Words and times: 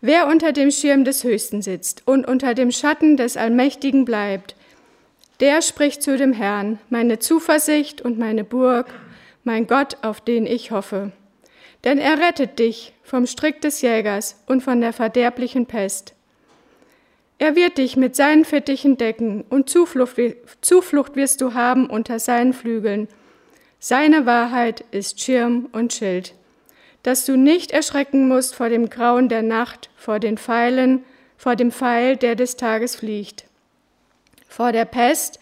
Wer 0.00 0.28
unter 0.28 0.52
dem 0.52 0.70
Schirm 0.70 1.04
des 1.04 1.24
Höchsten 1.24 1.60
sitzt 1.60 2.02
und 2.06 2.26
unter 2.26 2.54
dem 2.54 2.70
Schatten 2.70 3.16
des 3.16 3.36
Allmächtigen 3.36 4.04
bleibt, 4.04 4.54
der 5.40 5.60
spricht 5.60 6.02
zu 6.02 6.16
dem 6.16 6.32
Herrn, 6.32 6.78
meine 6.88 7.18
Zuversicht 7.18 8.00
und 8.02 8.18
meine 8.18 8.44
Burg, 8.44 8.86
mein 9.42 9.66
Gott, 9.66 9.96
auf 10.02 10.20
den 10.20 10.46
ich 10.46 10.70
hoffe. 10.70 11.12
Denn 11.84 11.98
er 11.98 12.18
rettet 12.18 12.58
dich 12.58 12.92
vom 13.02 13.26
Strick 13.26 13.60
des 13.60 13.80
Jägers 13.82 14.42
und 14.46 14.62
von 14.62 14.80
der 14.80 14.92
verderblichen 14.92 15.66
Pest. 15.66 16.14
Er 17.38 17.56
wird 17.56 17.78
dich 17.78 17.96
mit 17.96 18.16
seinen 18.16 18.44
Fittichen 18.44 18.96
decken 18.96 19.44
und 19.48 19.70
Zuflucht, 19.70 20.16
Zuflucht 20.60 21.16
wirst 21.16 21.40
du 21.40 21.54
haben 21.54 21.88
unter 21.88 22.18
seinen 22.18 22.52
Flügeln. 22.52 23.08
Seine 23.78 24.26
Wahrheit 24.26 24.84
ist 24.90 25.20
Schirm 25.20 25.68
und 25.72 25.92
Schild, 25.92 26.34
dass 27.02 27.24
du 27.24 27.36
nicht 27.36 27.70
erschrecken 27.70 28.28
musst 28.28 28.54
vor 28.54 28.68
dem 28.68 28.90
Grauen 28.90 29.28
der 29.28 29.42
Nacht, 29.42 29.90
vor 29.96 30.18
den 30.18 30.38
Pfeilen, 30.38 31.04
vor 31.36 31.56
dem 31.56 31.70
Pfeil, 31.70 32.16
der 32.16 32.34
des 32.34 32.56
Tages 32.56 32.96
fliegt, 32.96 33.44
vor 34.48 34.72
der 34.72 34.84
Pest, 34.84 35.38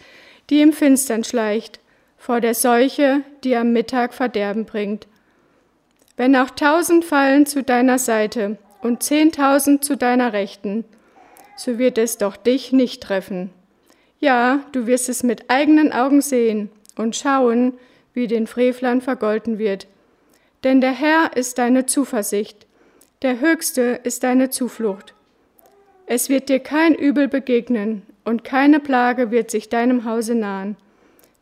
die 0.51 0.61
im 0.61 0.73
Finstern 0.73 1.25
schleicht, 1.25 1.81
vor 2.19 2.41
der 2.41 2.55
Seuche, 2.55 3.23
die 3.45 3.57
am 3.57 3.73
Mittag 3.73 4.15
Verderben 4.15 4.65
bringt. 4.65 5.07
Wenn 6.17 6.37
auch 6.37 6.51
tausend 6.51 7.05
fallen 7.05 7.47
zu 7.47 7.63
deiner 7.63 7.99
Seite 7.99 8.59
und 8.83 9.03
zehntausend 9.03 9.85
zu 9.85 9.97
deiner 9.97 10.33
Rechten, 10.33 10.85
so 11.57 11.79
wird 11.79 11.99
es 11.99 12.19
doch 12.19 12.37
dich 12.37 12.73
nicht 12.73 13.03
treffen. 13.03 13.51
Ja, 14.19 14.61
du 14.73 14.87
wirst 14.87 15.09
es 15.09 15.23
mit 15.23 15.51
eigenen 15.51 15.93
Augen 15.93 16.21
sehen 16.21 16.71
und 16.97 17.17
schauen, 17.17 17.75
wie 18.13 18.27
den 18.27 18.47
Frevlern 18.47 19.03
vergolten 19.03 19.59
wird. 19.59 19.87
Denn 20.67 20.83
der 20.83 20.93
Herr 20.93 21.35
ist 21.35 21.57
deine 21.57 21.87
Zuversicht, 21.87 22.67
der 23.23 23.41
Höchste 23.41 24.01
ist 24.03 24.23
deine 24.25 24.51
Zuflucht. 24.51 25.15
Es 26.05 26.29
wird 26.29 26.51
dir 26.51 26.61
kein 26.61 26.95
Übel 26.95 27.29
begegnen 27.29 28.03
und 28.25 28.45
keine 28.45 28.81
Plage 28.81 29.31
wird 29.31 29.51
sich 29.51 29.71
deinem 29.71 30.05
Hause 30.05 30.35
nahen. 30.35 30.77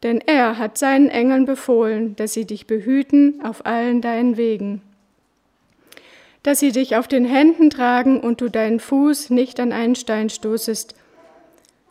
Denn 0.05 0.21
er 0.21 0.59
hat 0.59 0.79
seinen 0.79 1.09
Engeln 1.09 1.47
befohlen, 1.47 2.15
dass 2.15 2.35
sie 2.35 2.45
dich 2.45 2.69
behüten 2.69 3.41
auf 3.43 3.67
allen 3.67 4.01
deinen 4.01 4.37
Wegen 4.37 4.83
dass 6.45 6.61
sie 6.61 6.73
dich 6.73 6.95
auf 6.95 7.09
den 7.09 7.25
Händen 7.25 7.71
tragen 7.71 8.21
und 8.21 8.43
du 8.43 8.51
deinen 8.51 8.79
Fuß 8.79 9.31
nicht 9.31 9.59
an 9.59 9.73
einen 9.73 9.95
Stein 9.95 10.29
stoßest. 10.29 10.95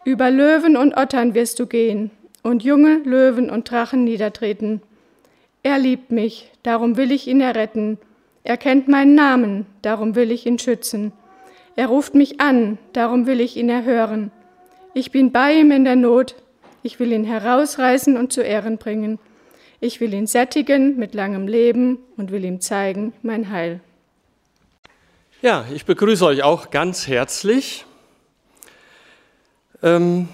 Über 0.05 0.29
Löwen 0.29 0.77
und 0.77 0.95
Ottern 0.95 1.33
wirst 1.33 1.59
du 1.59 1.65
gehen 1.65 2.11
und 2.43 2.63
junge 2.63 2.97
Löwen 3.03 3.49
und 3.49 3.69
Drachen 3.69 4.03
niedertreten. 4.03 4.81
Er 5.63 5.79
liebt 5.79 6.11
mich, 6.11 6.51
darum 6.61 6.97
will 6.97 7.11
ich 7.13 7.27
ihn 7.27 7.39
erretten. 7.39 7.97
Er 8.43 8.57
kennt 8.57 8.89
meinen 8.89 9.15
Namen, 9.15 9.65
darum 9.81 10.15
will 10.15 10.29
ich 10.31 10.45
ihn 10.45 10.59
schützen. 10.59 11.13
Er 11.77 11.87
ruft 11.87 12.13
mich 12.13 12.41
an, 12.41 12.77
darum 12.91 13.25
will 13.25 13.39
ich 13.39 13.55
ihn 13.55 13.69
erhören. 13.69 14.31
Ich 14.93 15.11
bin 15.11 15.31
bei 15.31 15.53
ihm 15.53 15.71
in 15.71 15.85
der 15.85 15.95
Not, 15.95 16.35
ich 16.83 16.99
will 16.99 17.13
ihn 17.13 17.23
herausreißen 17.23 18.17
und 18.17 18.33
zu 18.33 18.41
Ehren 18.41 18.77
bringen. 18.77 19.19
Ich 19.79 20.01
will 20.01 20.13
ihn 20.13 20.27
sättigen 20.27 20.97
mit 20.97 21.13
langem 21.13 21.47
Leben 21.47 21.97
und 22.17 22.31
will 22.31 22.43
ihm 22.43 22.59
zeigen 22.59 23.13
mein 23.21 23.49
Heil. 23.49 23.79
Ja, 25.41 25.65
ich 25.73 25.85
begrüße 25.85 26.25
euch 26.25 26.43
auch 26.43 26.71
ganz 26.71 27.07
herzlich. 27.07 27.85
Ähm, 29.81 30.27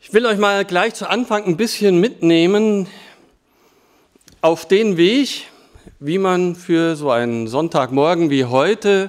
ich 0.00 0.12
will 0.12 0.26
euch 0.26 0.38
mal 0.38 0.64
gleich 0.64 0.94
zu 0.94 1.08
Anfang 1.08 1.44
ein 1.44 1.56
bisschen 1.56 2.00
mitnehmen 2.00 2.86
auf 4.42 4.66
den 4.66 4.96
Weg, 4.96 5.46
wie 6.00 6.18
man 6.18 6.56
für 6.56 6.96
so 6.96 7.12
einen 7.12 7.46
Sonntagmorgen 7.46 8.28
wie 8.28 8.44
heute 8.44 9.08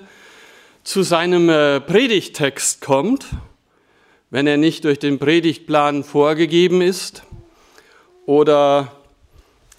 zu 0.83 1.01
seinem 1.01 1.49
äh, 1.49 1.81
Predigtext 1.81 2.81
kommt, 2.81 3.25
wenn 4.29 4.45
er 4.45 4.57
nicht 4.57 4.83
durch 4.83 4.99
den 4.99 5.17
Predigtplan 5.17 6.03
vorgegeben 6.03 6.83
ist 6.83 7.23
oder 8.27 8.91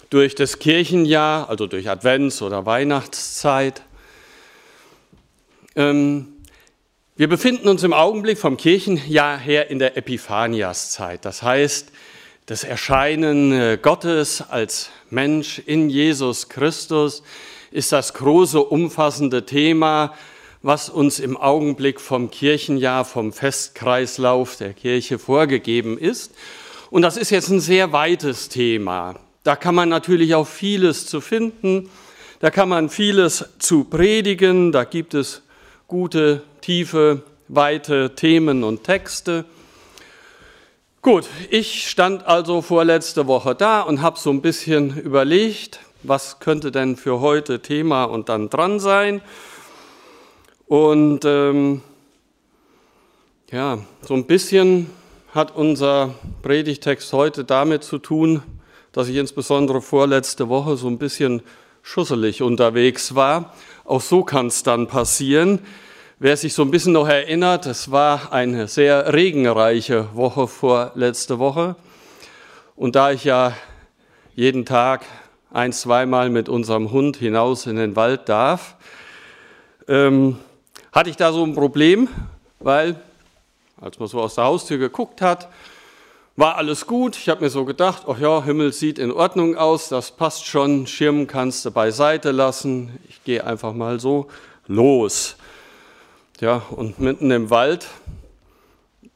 durch 0.09 0.35
das 0.35 0.59
Kirchenjahr, 0.59 1.47
also 1.49 1.67
durch 1.67 1.89
Advents- 1.89 2.41
oder 2.41 2.65
Weihnachtszeit. 2.65 3.81
Ähm, 5.77 6.33
wir 7.15 7.29
befinden 7.29 7.69
uns 7.69 7.81
im 7.83 7.93
Augenblick 7.93 8.37
vom 8.37 8.57
Kirchenjahr 8.57 9.37
her 9.37 9.69
in 9.69 9.79
der 9.79 9.95
Epiphaniaszeit. 9.95 11.23
Das 11.23 11.43
heißt, 11.43 11.93
das 12.45 12.63
Erscheinen 12.63 13.51
äh, 13.51 13.79
Gottes 13.81 14.43
als 14.47 14.91
Mensch 15.09 15.59
in 15.65 15.89
Jesus 15.89 16.47
Christus 16.47 17.23
ist 17.71 17.91
das 17.91 18.13
große, 18.13 18.61
umfassende 18.61 19.47
Thema, 19.47 20.13
was 20.61 20.89
uns 20.89 21.19
im 21.19 21.37
Augenblick 21.37 21.99
vom 21.99 22.29
Kirchenjahr, 22.29 23.03
vom 23.03 23.33
Festkreislauf 23.33 24.57
der 24.57 24.73
Kirche 24.73 25.17
vorgegeben 25.17 25.97
ist. 25.97 26.35
Und 26.91 27.01
das 27.01 27.17
ist 27.17 27.31
jetzt 27.31 27.49
ein 27.49 27.59
sehr 27.59 27.91
weites 27.93 28.47
Thema. 28.47 29.15
Da 29.43 29.55
kann 29.55 29.73
man 29.73 29.89
natürlich 29.89 30.35
auch 30.35 30.47
vieles 30.47 31.07
zu 31.07 31.21
finden. 31.21 31.89
Da 32.39 32.51
kann 32.51 32.69
man 32.69 32.89
vieles 32.89 33.45
zu 33.57 33.85
predigen. 33.85 34.71
Da 34.71 34.83
gibt 34.83 35.15
es 35.15 35.41
gute, 35.87 36.43
tiefe, 36.61 37.23
weite 37.47 38.13
Themen 38.15 38.63
und 38.63 38.83
Texte. 38.83 39.45
Gut, 41.05 41.29
ich 41.51 41.87
stand 41.87 42.25
also 42.25 42.63
vorletzte 42.63 43.27
Woche 43.27 43.53
da 43.53 43.81
und 43.81 44.01
habe 44.01 44.17
so 44.17 44.31
ein 44.31 44.41
bisschen 44.41 44.97
überlegt, 44.97 45.79
was 46.01 46.39
könnte 46.39 46.71
denn 46.71 46.95
für 46.95 47.19
heute 47.19 47.61
Thema 47.61 48.05
und 48.05 48.27
dann 48.27 48.49
dran 48.49 48.79
sein. 48.79 49.21
Und 50.65 51.23
ähm, 51.23 51.83
ja, 53.51 53.77
so 54.01 54.15
ein 54.15 54.25
bisschen 54.25 54.89
hat 55.31 55.55
unser 55.55 56.15
Predigtext 56.41 57.13
heute 57.13 57.43
damit 57.43 57.83
zu 57.83 57.99
tun, 57.99 58.41
dass 58.91 59.07
ich 59.07 59.17
insbesondere 59.17 59.83
vorletzte 59.83 60.49
Woche 60.49 60.75
so 60.75 60.87
ein 60.87 60.97
bisschen 60.97 61.43
schusselig 61.83 62.41
unterwegs 62.41 63.13
war 63.13 63.53
auch 63.85 64.01
so 64.01 64.23
kann 64.23 64.47
es 64.47 64.63
dann 64.63 64.87
passieren. 64.87 65.59
Wer 66.17 66.37
sich 66.37 66.53
so 66.53 66.61
ein 66.61 66.71
bisschen 66.71 66.93
noch 66.93 67.09
erinnert, 67.09 67.65
es 67.65 67.91
war 67.91 68.31
eine 68.31 68.69
sehr 68.69 69.11
regenreiche 69.11 70.15
Woche 70.15 70.47
vor 70.47 70.93
letzte 70.95 71.39
Woche. 71.39 71.75
Und 72.77 72.95
da 72.95 73.11
ich 73.11 73.25
ja 73.25 73.51
jeden 74.33 74.63
Tag 74.63 75.05
ein, 75.51 75.73
zweimal 75.73 76.29
mit 76.29 76.47
unserem 76.47 76.91
Hund 76.91 77.17
hinaus 77.17 77.65
in 77.65 77.75
den 77.75 77.97
Wald 77.97 78.29
darf, 78.29 78.77
ähm, 79.89 80.39
hatte 80.93 81.09
ich 81.09 81.17
da 81.17 81.33
so 81.33 81.43
ein 81.43 81.53
Problem, 81.53 82.07
weil 82.61 82.95
als 83.81 83.99
man 83.99 84.07
so 84.07 84.21
aus 84.21 84.35
der 84.35 84.45
Haustür 84.45 84.77
geguckt 84.77 85.21
hat, 85.21 85.49
war 86.37 86.55
alles 86.55 86.87
gut. 86.87 87.17
Ich 87.17 87.27
habe 87.27 87.43
mir 87.43 87.49
so 87.49 87.65
gedacht, 87.65 88.03
ach 88.07 88.19
ja, 88.19 88.41
Himmel 88.41 88.71
sieht 88.71 88.99
in 88.99 89.11
Ordnung 89.11 89.57
aus, 89.57 89.89
das 89.89 90.11
passt 90.11 90.45
schon, 90.45 90.87
Schirm 90.87 91.27
kannst 91.27 91.65
du 91.65 91.71
beiseite 91.71 92.31
lassen. 92.31 92.99
Ich 93.09 93.21
gehe 93.25 93.45
einfach 93.45 93.73
mal 93.73 93.99
so 93.99 94.27
los. 94.65 95.35
Ja, 96.41 96.63
und 96.69 96.99
mitten 96.99 97.31
im 97.31 97.49
Wald 97.49 97.87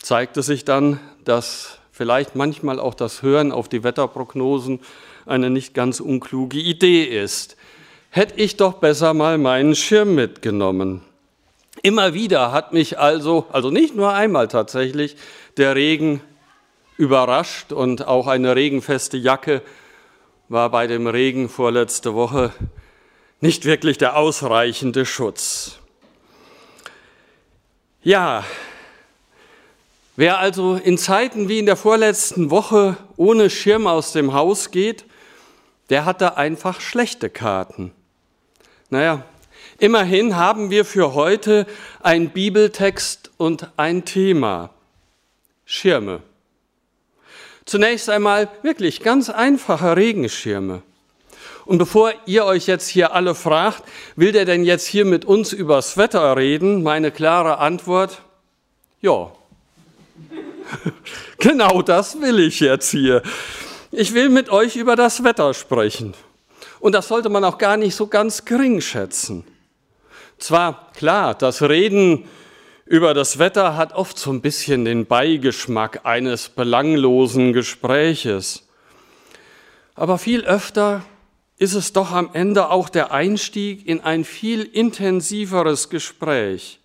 zeigte 0.01 0.41
sich 0.41 0.63
dann, 0.63 1.01
dass 1.25 1.79
vielleicht 1.91 2.37
manchmal 2.37 2.79
auch 2.79 2.93
das 2.93 3.21
Hören 3.21 3.51
auf 3.51 3.67
die 3.67 3.83
Wetterprognosen 3.83 4.79
eine 5.25 5.49
nicht 5.49 5.73
ganz 5.73 5.99
unkluge 5.99 6.57
Idee 6.57 7.03
ist. 7.03 7.57
Hätte 8.09 8.39
ich 8.39 8.55
doch 8.55 8.75
besser 8.75 9.13
mal 9.13 9.37
meinen 9.37 9.75
Schirm 9.75 10.15
mitgenommen. 10.15 11.01
Immer 11.83 12.13
wieder 12.13 12.53
hat 12.53 12.71
mich 12.71 12.97
also, 12.97 13.45
also 13.51 13.69
nicht 13.69 13.97
nur 13.97 14.13
einmal 14.13 14.47
tatsächlich, 14.47 15.17
der 15.57 15.75
Regen 15.75 16.21
überrascht 16.95 17.73
und 17.73 18.07
auch 18.07 18.27
eine 18.27 18.55
regenfeste 18.55 19.17
Jacke 19.17 19.61
war 20.47 20.69
bei 20.69 20.87
dem 20.87 21.05
Regen 21.05 21.49
vorletzte 21.49 22.13
Woche 22.13 22.53
nicht 23.41 23.65
wirklich 23.65 23.97
der 23.97 24.15
ausreichende 24.15 25.05
Schutz. 25.05 25.78
Ja, 28.01 28.45
wer 30.15 30.39
also 30.39 30.75
in 30.75 30.97
Zeiten 30.97 31.49
wie 31.49 31.59
in 31.59 31.65
der 31.65 31.75
vorletzten 31.75 32.49
Woche 32.49 32.95
ohne 33.17 33.49
Schirm 33.49 33.87
aus 33.87 34.13
dem 34.13 34.31
Haus 34.31 34.71
geht, 34.71 35.03
der 35.89 36.05
hat 36.05 36.21
da 36.21 36.29
einfach 36.29 36.79
schlechte 36.79 37.29
Karten. 37.29 37.91
Naja, 38.89 39.25
immerhin 39.79 40.37
haben 40.37 40.69
wir 40.69 40.85
für 40.85 41.13
heute 41.13 41.67
einen 42.01 42.29
Bibeltext 42.29 43.31
und 43.35 43.69
ein 43.75 44.05
Thema. 44.05 44.69
Schirme. 45.65 46.21
Zunächst 47.65 48.09
einmal 48.09 48.49
wirklich 48.63 49.01
ganz 49.01 49.29
einfache 49.29 49.97
Regenschirme. 49.97 50.83
Und 51.69 51.77
bevor 51.77 52.13
ihr 52.25 52.45
euch 52.45 52.65
jetzt 52.65 52.87
hier 52.87 53.13
alle 53.13 53.35
fragt, 53.35 53.83
will 54.15 54.31
der 54.31 54.45
denn 54.45 54.63
jetzt 54.63 54.87
hier 54.87 55.05
mit 55.05 55.23
uns 55.23 55.53
übers 55.53 55.97
Wetter 55.97 56.35
reden? 56.35 56.81
Meine 56.81 57.11
klare 57.11 57.59
Antwort, 57.59 58.23
ja. 59.01 59.31
genau 61.37 61.83
das 61.83 62.19
will 62.19 62.39
ich 62.39 62.59
jetzt 62.59 62.89
hier. 62.89 63.21
Ich 63.91 64.15
will 64.15 64.29
mit 64.29 64.49
euch 64.49 64.77
über 64.77 64.95
das 64.95 65.23
Wetter 65.23 65.53
sprechen. 65.53 66.15
Und 66.79 66.93
das 66.93 67.07
sollte 67.07 67.29
man 67.29 67.43
auch 67.43 67.59
gar 67.59 67.77
nicht 67.77 67.93
so 67.93 68.07
ganz 68.07 68.45
gering 68.45 68.81
schätzen. 68.81 69.43
Zwar 70.39 70.91
klar, 70.95 71.35
das 71.35 71.61
Reden 71.61 72.25
über 72.87 73.13
das 73.13 73.37
Wetter 73.37 73.77
hat 73.77 73.93
oft 73.93 74.17
so 74.17 74.31
ein 74.31 74.41
bisschen 74.41 74.85
den 74.85 75.05
Beigeschmack 75.05 76.03
eines 76.03 76.49
belanglosen 76.49 77.53
Gespräches. 77.53 78.67
Aber 79.93 80.17
viel 80.17 80.43
öfter 80.45 81.03
ist 81.59 81.73
es 81.73 81.91
doch 81.91 82.11
am 82.11 82.29
Ende 82.33 82.71
auch 82.71 82.87
der 82.87 83.11
Einstieg 83.11 83.85
in 83.85 83.99
ein 84.01 84.23
viel 84.23 84.63
intensiveres 84.63 85.89
Gespräch. 85.89 86.79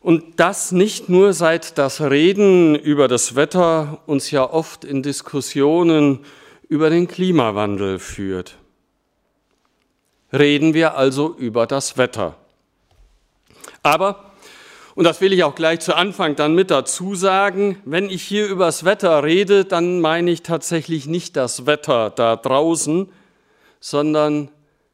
Und 0.00 0.38
das 0.38 0.70
nicht 0.70 1.08
nur 1.08 1.32
seit 1.32 1.78
das 1.78 2.02
Reden 2.02 2.74
über 2.74 3.08
das 3.08 3.34
Wetter 3.34 4.02
uns 4.06 4.30
ja 4.30 4.48
oft 4.48 4.84
in 4.84 5.02
Diskussionen 5.02 6.20
über 6.68 6.90
den 6.90 7.08
Klimawandel 7.08 7.98
führt. 7.98 8.58
Reden 10.32 10.74
wir 10.74 10.96
also 10.96 11.34
über 11.34 11.66
das 11.66 11.96
Wetter. 11.96 12.36
Aber, 13.82 14.32
und 14.94 15.04
das 15.04 15.20
will 15.22 15.32
ich 15.32 15.44
auch 15.44 15.54
gleich 15.54 15.80
zu 15.80 15.96
Anfang 15.96 16.36
dann 16.36 16.54
mit 16.54 16.70
dazu 16.70 17.14
sagen, 17.14 17.80
wenn 17.86 18.10
ich 18.10 18.22
hier 18.22 18.46
über 18.46 18.66
das 18.66 18.84
Wetter 18.84 19.22
rede, 19.22 19.64
dann 19.64 20.00
meine 20.00 20.30
ich 20.30 20.42
tatsächlich 20.42 21.06
nicht 21.06 21.36
das 21.36 21.64
Wetter 21.64 22.10
da 22.10 22.36
draußen, 22.36 23.08
sondern 23.82 24.48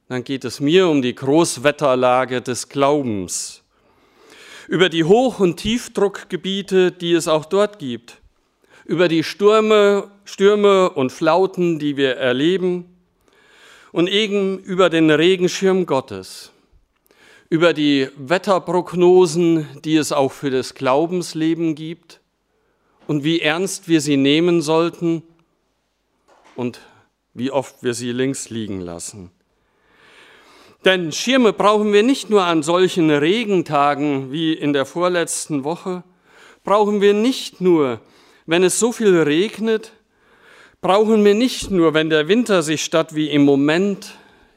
dann 0.09 0.25
geht 0.25 0.47
es 0.47 0.61
mir 0.61 0.89
um 0.89 1.03
die 1.03 1.15
Großwetterlage 1.15 2.41
des 2.41 2.71
Glaubens, 2.71 3.63
über 4.67 4.89
die 4.89 5.05
Hoch- 5.05 5.41
und 5.41 5.59
Tiefdruckgebiete, 5.59 6.91
die 6.91 7.13
es 7.13 7.29
auch 7.29 7.45
dort 7.45 7.79
gibt, 7.79 8.17
über 8.87 9.09
die 9.09 9.23
Stürme, 9.23 10.11
Stürme 10.25 10.89
und 10.89 11.13
Flauten, 11.13 11.79
die 11.79 11.99
wir 11.99 12.17
erleben. 12.17 12.87
Und 13.93 14.09
eben 14.09 14.59
über 14.59 14.91
den 14.91 15.11
Regenschirm 15.11 15.87
Gottes, 15.87 16.53
über 17.49 17.73
die 17.73 18.09
Wetterprognosen, 18.17 19.67
die 19.83 19.97
es 19.97 20.13
auch 20.13 20.33
für 20.33 20.51
das 20.51 20.75
Glaubensleben 20.75 21.75
gibt. 21.75 22.21
Und 23.07 23.25
wie 23.25 23.41
ernst 23.41 23.89
wir 23.89 24.03
sie 24.03 24.19
nehmen 24.19 24.61
sollten. 24.61 25.23
Und 26.55 26.81
wie 27.39 27.51
oft 27.51 27.83
wir 27.83 27.95
sie 27.95 28.13
links 28.13 28.51
liegen 28.51 28.81
lassen. 28.81 29.31
Denn 30.85 31.13
Schirme 31.13 31.53
brauchen 31.53 31.93
wir 31.93 32.03
nicht 32.03 32.31
nur 32.31 32.45
an 32.45 32.63
solchen 32.63 33.11
Regentagen 33.11 34.31
wie 34.31 34.53
in 34.53 34.73
der 34.73 34.87
vorletzten 34.87 35.65
Woche, 35.65 36.05
brauchen 36.65 37.01
wir 37.01 37.15
nicht 37.15 37.61
nur, 37.61 38.01
wenn 38.47 38.63
es 38.63 38.79
so 38.79 38.93
viel 38.93 39.17
regnet, 39.21 39.93
brauchen 40.81 41.25
wir 41.25 41.35
nicht 41.35 41.71
nur, 41.71 41.95
wenn 41.95 42.11
der 42.11 42.29
Winter 42.29 42.63
sich 42.63 42.85
statt 42.85 43.15
wie 43.15 43.29
im 43.29 43.45
Moment 43.45 44.15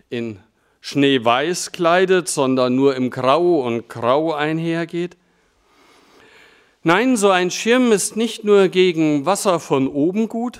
in 0.09 0.39
Schneeweiß 0.81 1.71
kleidet, 1.71 2.27
sondern 2.27 2.75
nur 2.75 2.95
im 2.95 3.09
Grau 3.09 3.61
und 3.61 3.87
Grau 3.89 4.33
einhergeht. 4.33 5.17
Nein, 6.83 7.17
so 7.17 7.29
ein 7.29 7.51
Schirm 7.51 7.91
ist 7.91 8.15
nicht 8.15 8.43
nur 8.43 8.67
gegen 8.67 9.25
Wasser 9.25 9.59
von 9.59 9.87
oben 9.87 10.27
gut, 10.27 10.59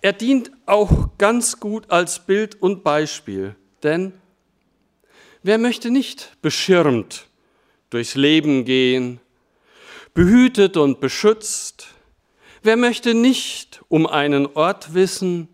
er 0.00 0.12
dient 0.12 0.50
auch 0.66 1.10
ganz 1.18 1.60
gut 1.60 1.90
als 1.90 2.24
Bild 2.24 2.60
und 2.62 2.84
Beispiel, 2.84 3.56
denn 3.82 4.12
wer 5.42 5.58
möchte 5.58 5.90
nicht 5.90 6.40
beschirmt 6.42 7.26
durchs 7.90 8.14
Leben 8.14 8.64
gehen, 8.64 9.20
behütet 10.14 10.76
und 10.76 11.00
beschützt? 11.00 11.88
Wer 12.62 12.76
möchte 12.76 13.14
nicht 13.14 13.82
um 13.88 14.06
einen 14.06 14.46
Ort 14.46 14.94
wissen, 14.94 15.48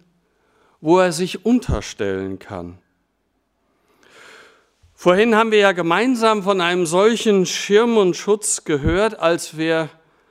wo 0.81 0.99
er 0.99 1.13
sich 1.13 1.45
unterstellen 1.45 2.39
kann? 2.39 2.79
Vorhin 4.95 5.35
haben 5.35 5.51
wir 5.51 5.59
ja 5.59 5.73
gemeinsam 5.73 6.43
von 6.43 6.63
einem 6.63 6.87
solchen 6.87 7.45
Schirm 7.45 7.99
und 7.99 8.17
Schutz 8.17 8.65
gehört, 8.65 9.19
als 9.19 9.59
wir 9.59 9.91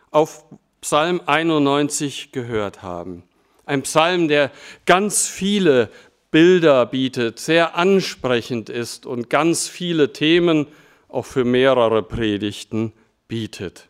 auf 0.10 0.46
Psalm 0.82 1.22
91 1.26 2.32
gehört 2.32 2.82
haben. 2.82 3.24
Ein 3.66 3.84
Psalm, 3.84 4.28
der 4.28 4.52
ganz 4.86 5.28
viele 5.28 5.90
Bilder 6.32 6.86
bietet, 6.86 7.40
sehr 7.40 7.76
ansprechend 7.76 8.70
ist 8.70 9.06
und 9.06 9.30
ganz 9.30 9.68
viele 9.68 10.14
Themen 10.14 10.68
auch 11.08 11.26
für 11.26 11.46
mehrere 11.46 12.02
Predigten 12.04 12.92
bietet. 13.28 13.88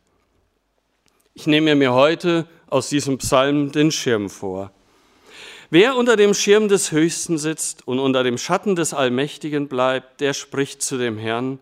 Ich 1.34 1.48
nehme 1.48 1.74
mir 1.76 1.94
heute 1.94 2.48
aus 2.70 2.90
diesem 2.90 3.18
Psalm 3.18 3.72
den 3.72 3.92
Schirm 3.92 4.30
vor. 4.30 4.72
Wer 5.70 5.96
unter 5.96 6.16
dem 6.18 6.36
Schirm 6.36 6.68
des 6.68 6.92
Höchsten 6.92 7.40
sitzt 7.40 7.88
und 7.88 7.98
unter 7.98 8.24
dem 8.24 8.38
Schatten 8.38 8.76
des 8.76 8.94
Allmächtigen 8.94 9.68
bleibt, 9.68 10.22
der 10.22 10.34
spricht 10.34 10.84
zu 10.84 10.98
dem 10.98 11.18
Herrn, 11.18 11.60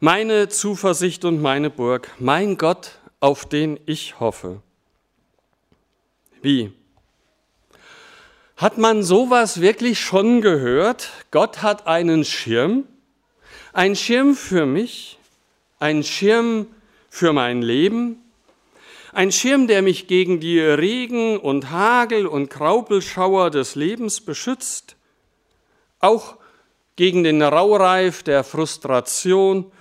meine 0.00 0.48
Zuversicht 0.48 1.24
und 1.24 1.40
meine 1.40 1.70
Burg, 1.70 2.10
mein 2.18 2.58
Gott, 2.58 2.98
auf 3.20 3.46
den 3.46 3.78
ich 3.86 4.18
hoffe. 4.18 4.62
Wie? 6.42 6.72
Hat 8.56 8.78
man 8.78 9.02
sowas 9.02 9.60
wirklich 9.60 9.98
schon 9.98 10.40
gehört? 10.40 11.10
Gott 11.32 11.62
hat 11.62 11.88
einen 11.88 12.24
Schirm, 12.24 12.84
ein 13.72 13.96
Schirm 13.96 14.36
für 14.36 14.64
mich, 14.64 15.18
ein 15.80 16.04
Schirm 16.04 16.68
für 17.10 17.32
mein 17.32 17.62
Leben, 17.62 18.22
ein 19.12 19.32
Schirm, 19.32 19.66
der 19.66 19.82
mich 19.82 20.06
gegen 20.06 20.38
die 20.38 20.60
Regen 20.60 21.36
und 21.36 21.70
Hagel 21.70 22.28
und 22.28 22.48
Graupelschauer 22.48 23.50
des 23.50 23.74
Lebens 23.74 24.20
beschützt, 24.20 24.94
auch 25.98 26.36
gegen 26.94 27.24
den 27.24 27.42
Raureif 27.42 28.22
der 28.22 28.44
Frustration, 28.44 29.72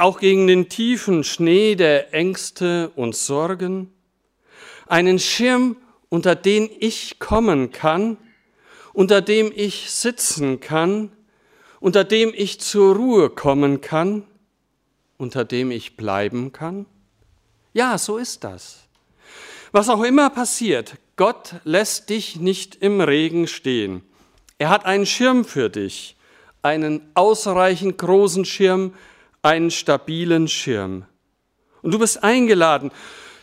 auch 0.00 0.18
gegen 0.18 0.48
den 0.48 0.68
tiefen 0.68 1.22
Schnee 1.22 1.76
der 1.76 2.12
Ängste 2.12 2.90
und 2.96 3.14
Sorgen, 3.14 3.92
einen 4.88 5.20
Schirm 5.20 5.76
unter 6.08 6.34
den 6.34 6.70
ich 6.80 7.18
kommen 7.18 7.70
kann, 7.70 8.16
unter 8.92 9.20
dem 9.20 9.52
ich 9.54 9.90
sitzen 9.90 10.60
kann, 10.60 11.12
unter 11.80 12.04
dem 12.04 12.32
ich 12.34 12.60
zur 12.60 12.96
Ruhe 12.96 13.30
kommen 13.30 13.80
kann, 13.80 14.24
unter 15.16 15.44
dem 15.44 15.70
ich 15.70 15.96
bleiben 15.96 16.52
kann? 16.52 16.86
Ja, 17.72 17.98
so 17.98 18.16
ist 18.18 18.44
das. 18.44 18.88
Was 19.72 19.88
auch 19.88 20.02
immer 20.02 20.30
passiert, 20.30 20.96
Gott 21.16 21.56
lässt 21.64 22.08
dich 22.10 22.36
nicht 22.36 22.76
im 22.76 23.00
Regen 23.00 23.46
stehen. 23.46 24.02
Er 24.56 24.70
hat 24.70 24.86
einen 24.86 25.06
Schirm 25.06 25.44
für 25.44 25.68
dich, 25.68 26.16
einen 26.62 27.02
ausreichend 27.14 27.98
großen 27.98 28.44
Schirm, 28.44 28.94
einen 29.42 29.70
stabilen 29.70 30.48
Schirm. 30.48 31.04
Und 31.82 31.92
du 31.92 31.98
bist 31.98 32.24
eingeladen, 32.24 32.90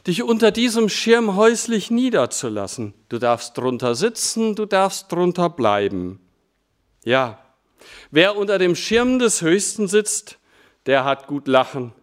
dich 0.08 0.24
unter 0.24 0.52
diesem 0.52 0.90
Schirm 0.90 1.36
häuslich 1.36 1.90
niederzulassen. 1.90 2.94
Du 3.10 3.18
darfst 3.18 3.58
drunter 3.58 3.96
sitzen, 3.96 4.56
du 4.56 4.66
darfst 4.66 5.12
drunter 5.12 5.50
bleiben. 5.50 6.20
Ja, 7.04 7.40
wer 8.12 8.36
unter 8.36 8.58
dem 8.58 8.76
Schirm 8.76 9.20
des 9.20 9.42
Höchsten 9.42 9.88
sitzt, 9.88 10.40
der 10.86 11.04
hat 11.04 11.28
gut 11.28 11.48
Lachen, 11.48 11.94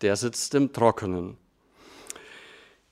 der 0.00 0.16
sitzt 0.16 0.54
im 0.54 0.72
Trockenen. 0.72 1.36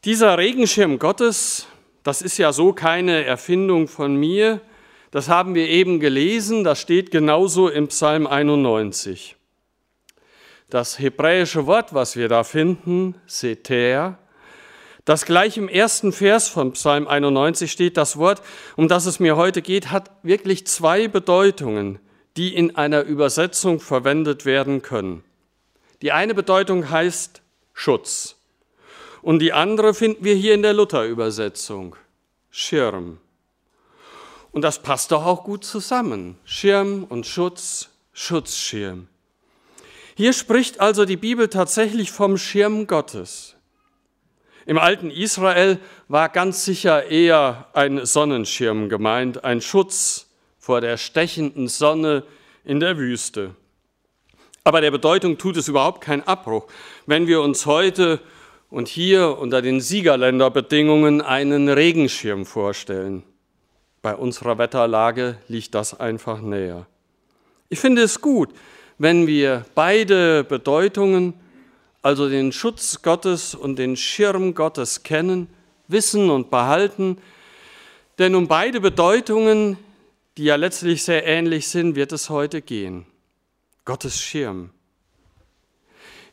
Dieser 0.04 0.38
Regenschirm 0.38 0.98
Gottes, 0.98 1.66
das 2.02 2.22
ist 2.22 2.38
ja 2.38 2.52
so 2.52 2.72
keine 2.72 3.24
Erfindung 3.24 3.86
von 3.86 4.16
mir, 4.16 4.60
das 5.10 5.28
haben 5.28 5.54
wir 5.54 5.68
eben 5.68 6.00
gelesen, 6.00 6.64
das 6.64 6.80
steht 6.80 7.10
genauso 7.10 7.68
im 7.68 7.88
Psalm 7.88 8.26
91. 8.26 9.36
Das 10.68 11.00
hebräische 11.00 11.66
Wort, 11.66 11.92
was 11.92 12.16
wir 12.16 12.28
da 12.28 12.44
finden, 12.44 13.16
Seter, 13.26 14.18
das 15.10 15.24
gleich 15.24 15.56
im 15.56 15.68
ersten 15.68 16.12
Vers 16.12 16.48
von 16.48 16.70
Psalm 16.70 17.08
91 17.08 17.72
steht, 17.72 17.96
das 17.96 18.16
Wort, 18.16 18.42
um 18.76 18.86
das 18.86 19.06
es 19.06 19.18
mir 19.18 19.34
heute 19.34 19.60
geht, 19.60 19.90
hat 19.90 20.08
wirklich 20.22 20.68
zwei 20.68 21.08
Bedeutungen, 21.08 21.98
die 22.36 22.54
in 22.54 22.76
einer 22.76 23.02
Übersetzung 23.02 23.80
verwendet 23.80 24.44
werden 24.44 24.82
können. 24.82 25.24
Die 26.00 26.12
eine 26.12 26.32
Bedeutung 26.32 26.90
heißt 26.90 27.42
Schutz 27.72 28.36
und 29.20 29.40
die 29.40 29.52
andere 29.52 29.94
finden 29.94 30.24
wir 30.24 30.36
hier 30.36 30.54
in 30.54 30.62
der 30.62 30.74
Luther-Übersetzung, 30.74 31.96
Schirm. 32.52 33.18
Und 34.52 34.62
das 34.62 34.80
passt 34.80 35.10
doch 35.10 35.26
auch 35.26 35.42
gut 35.42 35.64
zusammen. 35.64 36.38
Schirm 36.44 37.02
und 37.02 37.26
Schutz, 37.26 37.88
Schutzschirm. 38.12 39.08
Hier 40.14 40.32
spricht 40.34 40.78
also 40.78 41.04
die 41.04 41.16
Bibel 41.16 41.48
tatsächlich 41.48 42.12
vom 42.12 42.38
Schirm 42.38 42.86
Gottes. 42.86 43.56
Im 44.70 44.78
alten 44.78 45.10
Israel 45.10 45.80
war 46.06 46.28
ganz 46.28 46.64
sicher 46.64 47.06
eher 47.10 47.66
ein 47.72 48.06
Sonnenschirm 48.06 48.88
gemeint, 48.88 49.42
ein 49.42 49.60
Schutz 49.60 50.28
vor 50.60 50.80
der 50.80 50.96
stechenden 50.96 51.66
Sonne 51.66 52.22
in 52.64 52.78
der 52.78 52.96
Wüste. 52.96 53.56
Aber 54.62 54.80
der 54.80 54.92
Bedeutung 54.92 55.38
tut 55.38 55.56
es 55.56 55.66
überhaupt 55.66 56.02
keinen 56.02 56.22
Abbruch, 56.22 56.68
wenn 57.06 57.26
wir 57.26 57.42
uns 57.42 57.66
heute 57.66 58.20
und 58.70 58.86
hier 58.86 59.38
unter 59.38 59.60
den 59.60 59.80
Siegerländerbedingungen 59.80 61.20
einen 61.20 61.68
Regenschirm 61.68 62.46
vorstellen. 62.46 63.24
Bei 64.02 64.14
unserer 64.14 64.56
Wetterlage 64.56 65.36
liegt 65.48 65.74
das 65.74 65.98
einfach 65.98 66.42
näher. 66.42 66.86
Ich 67.70 67.80
finde 67.80 68.02
es 68.02 68.20
gut, 68.20 68.50
wenn 68.98 69.26
wir 69.26 69.64
beide 69.74 70.44
Bedeutungen, 70.44 71.34
also 72.02 72.28
den 72.28 72.52
Schutz 72.52 73.02
Gottes 73.02 73.54
und 73.54 73.78
den 73.78 73.96
Schirm 73.96 74.54
Gottes 74.54 75.02
kennen, 75.02 75.48
wissen 75.88 76.30
und 76.30 76.50
behalten. 76.50 77.18
Denn 78.18 78.34
um 78.34 78.48
beide 78.48 78.80
Bedeutungen, 78.80 79.76
die 80.36 80.44
ja 80.44 80.56
letztlich 80.56 81.02
sehr 81.02 81.26
ähnlich 81.26 81.68
sind, 81.68 81.96
wird 81.96 82.12
es 82.12 82.30
heute 82.30 82.62
gehen. 82.62 83.06
Gottes 83.84 84.20
Schirm. 84.20 84.70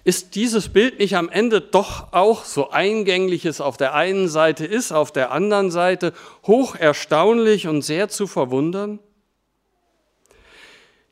Ist 0.04 0.36
dieses 0.36 0.70
Bild 0.70 1.00
nicht 1.00 1.18
am 1.18 1.28
Ende 1.28 1.60
doch 1.60 2.14
auch 2.14 2.46
so 2.46 2.70
eingänglich 2.70 3.44
es 3.46 3.60
auf 3.60 3.76
der 3.76 3.94
einen 3.94 4.30
Seite 4.30 4.66
ist, 4.66 4.94
auf 4.94 5.12
der 5.12 5.32
anderen 5.32 5.70
Seite 5.70 6.14
hoch 6.46 6.76
erstaunlich 6.76 7.68
und 7.68 7.82
sehr 7.82 8.08
zu 8.08 8.26
verwundern? 8.26 9.00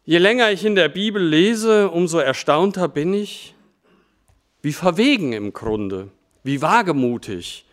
Je 0.06 0.20
länger 0.20 0.52
ich 0.52 0.64
in 0.64 0.76
der 0.76 0.88
Bibel 0.88 1.22
lese, 1.22 1.90
umso 1.90 2.20
erstaunter 2.20 2.88
bin 2.88 3.14
ich, 3.14 3.55
wie 4.66 4.74
verwegen 4.74 5.32
im 5.32 5.54
Grunde, 5.54 6.10
wie 6.42 6.60
wagemutig, 6.60 7.68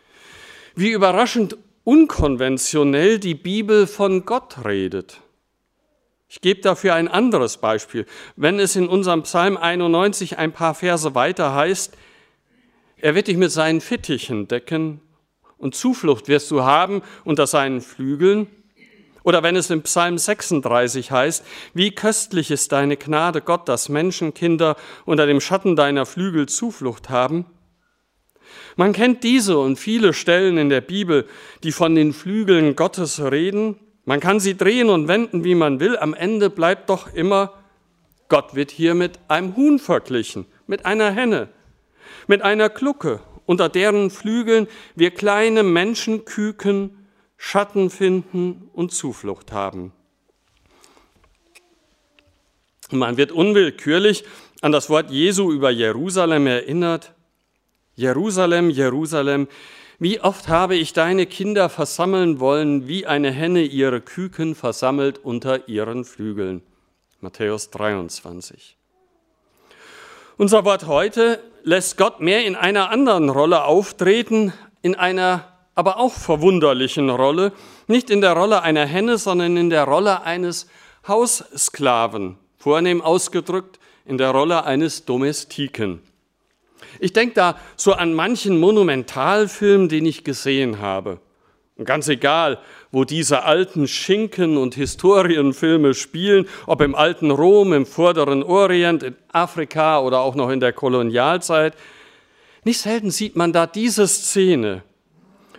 wie 0.74 0.90
überraschend 0.90 1.56
unkonventionell 1.84 3.18
die 3.18 3.34
Bibel 3.34 3.86
von 3.86 4.26
Gott 4.26 4.66
redet. 4.66 5.22
Ich 6.28 6.42
gebe 6.42 6.60
dafür 6.60 6.92
ein 6.92 7.08
anderes 7.08 7.56
Beispiel. 7.56 8.04
Wenn 8.36 8.58
es 8.58 8.76
in 8.76 8.88
unserem 8.88 9.22
Psalm 9.22 9.56
91 9.56 10.36
ein 10.36 10.52
paar 10.52 10.74
Verse 10.74 11.14
weiter 11.14 11.54
heißt, 11.54 11.96
er 12.98 13.14
wird 13.14 13.28
dich 13.28 13.38
mit 13.38 13.52
seinen 13.52 13.80
Fittichen 13.80 14.46
decken 14.46 15.00
und 15.56 15.74
Zuflucht 15.74 16.28
wirst 16.28 16.50
du 16.50 16.62
haben 16.62 17.00
unter 17.24 17.46
seinen 17.46 17.80
Flügeln, 17.80 18.48
oder 19.24 19.42
wenn 19.42 19.56
es 19.56 19.70
im 19.70 19.82
Psalm 19.82 20.18
36 20.18 21.10
heißt, 21.10 21.44
wie 21.74 21.92
köstlich 21.92 22.50
ist 22.50 22.72
deine 22.72 22.96
Gnade, 22.96 23.40
Gott, 23.40 23.68
dass 23.68 23.88
Menschenkinder 23.88 24.76
unter 25.04 25.26
dem 25.26 25.40
Schatten 25.40 25.76
deiner 25.76 26.06
Flügel 26.06 26.46
Zuflucht 26.46 27.10
haben. 27.10 27.46
Man 28.76 28.92
kennt 28.92 29.22
diese 29.22 29.58
und 29.58 29.78
viele 29.78 30.12
Stellen 30.12 30.58
in 30.58 30.68
der 30.68 30.80
Bibel, 30.80 31.26
die 31.62 31.72
von 31.72 31.94
den 31.94 32.12
Flügeln 32.12 32.74
Gottes 32.76 33.20
reden. 33.22 33.76
Man 34.04 34.20
kann 34.20 34.40
sie 34.40 34.56
drehen 34.56 34.88
und 34.88 35.08
wenden, 35.08 35.44
wie 35.44 35.54
man 35.54 35.78
will. 35.78 35.96
Am 35.98 36.14
Ende 36.14 36.50
bleibt 36.50 36.90
doch 36.90 37.12
immer, 37.12 37.54
Gott 38.28 38.54
wird 38.54 38.70
hier 38.70 38.94
mit 38.94 39.18
einem 39.28 39.56
Huhn 39.56 39.78
verglichen, 39.78 40.46
mit 40.66 40.86
einer 40.86 41.10
Henne, 41.10 41.48
mit 42.26 42.42
einer 42.42 42.70
Glucke, 42.70 43.20
unter 43.44 43.68
deren 43.68 44.10
Flügeln 44.10 44.68
wir 44.94 45.10
kleine 45.10 45.62
Menschenküken 45.62 47.01
Schatten 47.44 47.90
finden 47.90 48.70
und 48.72 48.92
Zuflucht 48.92 49.50
haben. 49.50 49.92
Man 52.92 53.16
wird 53.16 53.32
unwillkürlich 53.32 54.24
an 54.60 54.70
das 54.70 54.88
Wort 54.88 55.10
Jesu 55.10 55.50
über 55.50 55.68
Jerusalem 55.70 56.46
erinnert. 56.46 57.12
Jerusalem, 57.96 58.70
Jerusalem, 58.70 59.48
wie 59.98 60.20
oft 60.20 60.46
habe 60.46 60.76
ich 60.76 60.92
deine 60.92 61.26
Kinder 61.26 61.68
versammeln 61.68 62.38
wollen, 62.38 62.86
wie 62.86 63.06
eine 63.06 63.32
Henne 63.32 63.64
ihre 63.64 64.00
Küken 64.00 64.54
versammelt 64.54 65.18
unter 65.18 65.68
ihren 65.68 66.04
Flügeln. 66.04 66.62
Matthäus 67.20 67.70
23. 67.70 68.76
Unser 70.38 70.64
Wort 70.64 70.86
heute 70.86 71.42
lässt 71.64 71.98
Gott 71.98 72.20
mehr 72.20 72.46
in 72.46 72.54
einer 72.54 72.90
anderen 72.90 73.30
Rolle 73.30 73.64
auftreten, 73.64 74.52
in 74.80 74.94
einer 74.94 75.51
aber 75.74 75.98
auch 75.98 76.12
verwunderlichen 76.12 77.10
Rolle, 77.10 77.52
nicht 77.86 78.10
in 78.10 78.20
der 78.20 78.34
Rolle 78.34 78.62
einer 78.62 78.86
Henne, 78.86 79.18
sondern 79.18 79.56
in 79.56 79.70
der 79.70 79.84
Rolle 79.84 80.22
eines 80.22 80.66
Haussklaven, 81.06 82.36
vornehm 82.58 83.00
ausgedrückt 83.00 83.78
in 84.04 84.18
der 84.18 84.30
Rolle 84.30 84.64
eines 84.64 85.04
Domestiken. 85.04 86.00
Ich 87.00 87.12
denke 87.12 87.34
da 87.34 87.58
so 87.76 87.92
an 87.92 88.14
manchen 88.14 88.58
Monumentalfilm, 88.60 89.88
den 89.88 90.06
ich 90.06 90.24
gesehen 90.24 90.80
habe. 90.80 91.20
Und 91.76 91.86
ganz 91.86 92.08
egal, 92.08 92.58
wo 92.90 93.04
diese 93.04 93.44
alten 93.44 93.88
Schinken- 93.88 94.58
und 94.58 94.74
Historienfilme 94.74 95.94
spielen, 95.94 96.46
ob 96.66 96.82
im 96.82 96.94
alten 96.94 97.30
Rom, 97.30 97.72
im 97.72 97.86
vorderen 97.86 98.42
Orient, 98.42 99.02
in 99.02 99.16
Afrika 99.32 100.00
oder 100.00 100.20
auch 100.20 100.34
noch 100.34 100.50
in 100.50 100.60
der 100.60 100.72
Kolonialzeit, 100.72 101.74
nicht 102.64 102.78
selten 102.78 103.10
sieht 103.10 103.36
man 103.36 103.52
da 103.52 103.66
diese 103.66 104.06
Szene, 104.06 104.82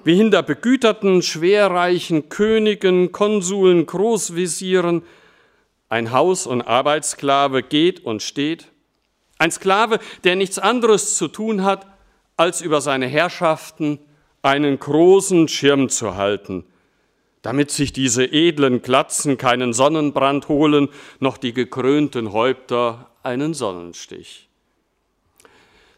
wie 0.03 0.15
hinter 0.15 0.43
begüterten, 0.43 1.21
schwerreichen 1.21 2.29
Königen, 2.29 3.11
Konsuln, 3.11 3.85
Großvisieren 3.85 5.03
ein 5.93 6.11
Haus- 6.11 6.47
und 6.47 6.63
Arbeitssklave 6.63 7.61
geht 7.61 8.03
und 8.03 8.23
steht. 8.23 8.69
Ein 9.37 9.51
Sklave, 9.51 9.99
der 10.23 10.35
nichts 10.35 10.57
anderes 10.57 11.17
zu 11.17 11.27
tun 11.27 11.63
hat, 11.63 11.85
als 12.35 12.61
über 12.61 12.81
seine 12.81 13.05
Herrschaften 13.05 13.99
einen 14.41 14.79
großen 14.79 15.47
Schirm 15.47 15.89
zu 15.89 16.15
halten, 16.15 16.65
damit 17.43 17.69
sich 17.69 17.93
diese 17.93 18.25
edlen 18.25 18.81
Glatzen 18.81 19.37
keinen 19.37 19.71
Sonnenbrand 19.71 20.47
holen, 20.47 20.89
noch 21.19 21.37
die 21.37 21.53
gekrönten 21.53 22.31
Häupter 22.31 23.11
einen 23.21 23.53
Sonnenstich. 23.53 24.49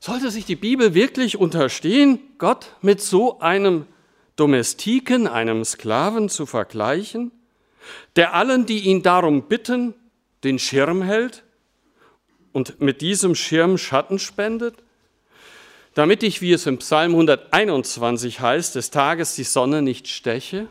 Sollte 0.01 0.29
sich 0.29 0.43
die 0.45 0.57
Bibel 0.57 0.93
wirklich 0.93 1.37
unterstehen, 1.37 2.19
Gott 2.37 2.75
mit 2.81 2.99
so 2.99 3.39
einem 3.39 3.85
Domestiken, 4.35 5.27
einem 5.27 5.63
Sklaven, 5.63 6.29
zu 6.29 6.45
vergleichen, 6.45 7.31
der 8.15 8.33
allen, 8.33 8.65
die 8.65 8.79
ihn 8.79 9.01
darum 9.01 9.43
bitten, 9.43 9.93
den 10.43 10.59
Schirm 10.59 11.01
hält 11.01 11.43
und 12.51 12.79
mit 12.79 13.01
diesem 13.01 13.35
Schirm 13.35 13.77
Schatten 13.77 14.19
spendet, 14.19 14.75
damit 15.93 16.23
ich, 16.23 16.41
wie 16.41 16.51
es 16.51 16.65
im 16.65 16.77
Psalm 16.79 17.11
121 17.11 18.41
heißt, 18.41 18.75
des 18.75 18.91
Tages 18.91 19.35
die 19.35 19.43
Sonne 19.43 19.81
nicht 19.81 20.07
steche? 20.07 20.67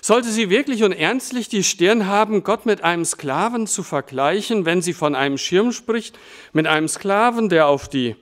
Sollte 0.00 0.28
sie 0.28 0.50
wirklich 0.50 0.82
und 0.82 0.92
ernstlich 0.92 1.48
die 1.48 1.64
Stirn 1.64 2.06
haben, 2.06 2.42
Gott 2.42 2.66
mit 2.66 2.84
einem 2.84 3.04
Sklaven 3.04 3.66
zu 3.66 3.82
vergleichen, 3.82 4.66
wenn 4.66 4.82
sie 4.82 4.92
von 4.92 5.14
einem 5.14 5.38
Schirm 5.38 5.72
spricht, 5.72 6.18
mit 6.52 6.66
einem 6.66 6.88
Sklaven, 6.88 7.48
der 7.48 7.68
auf 7.68 7.88
die 7.88 8.16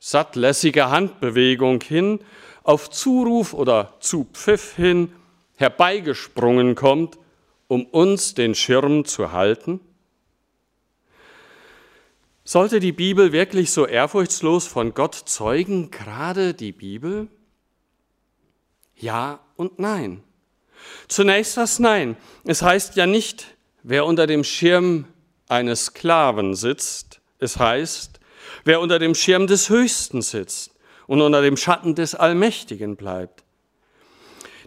sattlässige 0.00 0.90
Handbewegung 0.90 1.80
hin 1.82 2.18
auf 2.64 2.90
Zuruf 2.90 3.52
oder 3.52 3.94
zu 4.00 4.26
Pfiff 4.32 4.74
hin 4.74 5.12
herbeigesprungen 5.56 6.74
kommt, 6.74 7.18
um 7.68 7.86
uns 7.86 8.34
den 8.34 8.56
Schirm 8.56 9.04
zu 9.04 9.30
halten? 9.30 9.80
Sollte 12.42 12.80
die 12.80 12.92
Bibel 12.92 13.32
wirklich 13.32 13.70
so 13.70 13.86
ehrfurchtslos 13.86 14.66
von 14.66 14.92
Gott 14.92 15.14
zeugen, 15.14 15.90
gerade 15.90 16.52
die 16.52 16.72
Bibel? 16.72 17.28
Ja 18.96 19.40
und 19.56 19.78
nein. 19.78 20.22
Zunächst 21.08 21.56
das 21.56 21.78
Nein. 21.78 22.16
Es 22.44 22.60
heißt 22.60 22.96
ja 22.96 23.06
nicht, 23.06 23.56
wer 23.82 24.04
unter 24.04 24.26
dem 24.26 24.44
Schirm 24.44 25.06
eines 25.48 25.86
Sklaven 25.86 26.54
sitzt. 26.54 27.20
Es 27.38 27.58
heißt, 27.58 28.20
wer 28.64 28.80
unter 28.80 28.98
dem 28.98 29.14
Schirm 29.14 29.46
des 29.46 29.70
Höchsten 29.70 30.20
sitzt 30.20 30.73
und 31.06 31.20
unter 31.20 31.42
dem 31.42 31.56
Schatten 31.56 31.94
des 31.94 32.14
Allmächtigen 32.14 32.96
bleibt. 32.96 33.44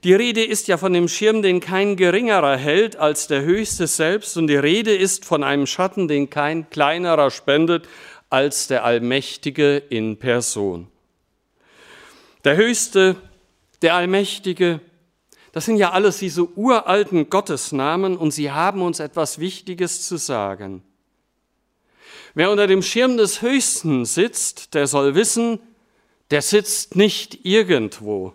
Die 0.03 0.13
Rede 0.13 0.43
ist 0.43 0.67
ja 0.67 0.77
von 0.77 0.93
dem 0.93 1.07
Schirm, 1.07 1.41
den 1.41 1.59
kein 1.59 1.95
geringerer 1.95 2.55
hält 2.55 2.97
als 2.97 3.27
der 3.27 3.41
Höchste 3.41 3.87
selbst, 3.87 4.37
und 4.37 4.47
die 4.47 4.55
Rede 4.55 4.95
ist 4.95 5.25
von 5.25 5.43
einem 5.43 5.65
Schatten, 5.65 6.07
den 6.07 6.29
kein 6.29 6.69
kleinerer 6.69 7.31
spendet 7.31 7.87
als 8.29 8.67
der 8.67 8.83
Allmächtige 8.83 9.77
in 9.77 10.17
Person. 10.17 10.87
Der 12.43 12.55
Höchste, 12.55 13.15
der 13.81 13.95
Allmächtige, 13.95 14.79
das 15.51 15.65
sind 15.65 15.77
ja 15.77 15.91
alles 15.91 16.19
diese 16.19 16.45
uralten 16.55 17.29
Gottesnamen 17.29 18.15
und 18.17 18.31
sie 18.31 18.51
haben 18.51 18.81
uns 18.83 18.99
etwas 18.99 19.39
Wichtiges 19.39 20.07
zu 20.07 20.17
sagen. 20.17 20.83
Wer 22.35 22.51
unter 22.51 22.67
dem 22.67 22.83
Schirm 22.83 23.17
des 23.17 23.41
Höchsten 23.41 24.05
sitzt, 24.05 24.75
der 24.75 24.85
soll 24.85 25.15
wissen, 25.15 25.59
der 26.31 26.41
sitzt 26.41 26.95
nicht 26.95 27.45
irgendwo. 27.45 28.33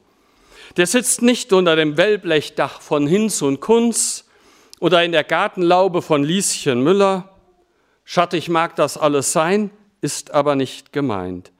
Der 0.77 0.87
sitzt 0.87 1.23
nicht 1.23 1.53
unter 1.53 1.77
dem 1.77 1.97
Wellblechdach 1.97 2.81
von 2.81 3.07
Hinz 3.07 3.43
und 3.43 3.61
Kunz 3.61 4.25
oder 4.81 5.05
in 5.05 5.13
der 5.13 5.25
Gartenlaube 5.25 6.03
von 6.03 6.25
Lieschen 6.25 6.83
Müller. 6.83 7.29
Schattig 8.05 8.49
mag 8.49 8.77
das 8.77 8.97
alles 8.97 9.33
sein, 9.33 9.71
ist 10.01 10.31
aber 10.33 10.57
nicht 10.57 10.93
gemeint. 10.93 11.53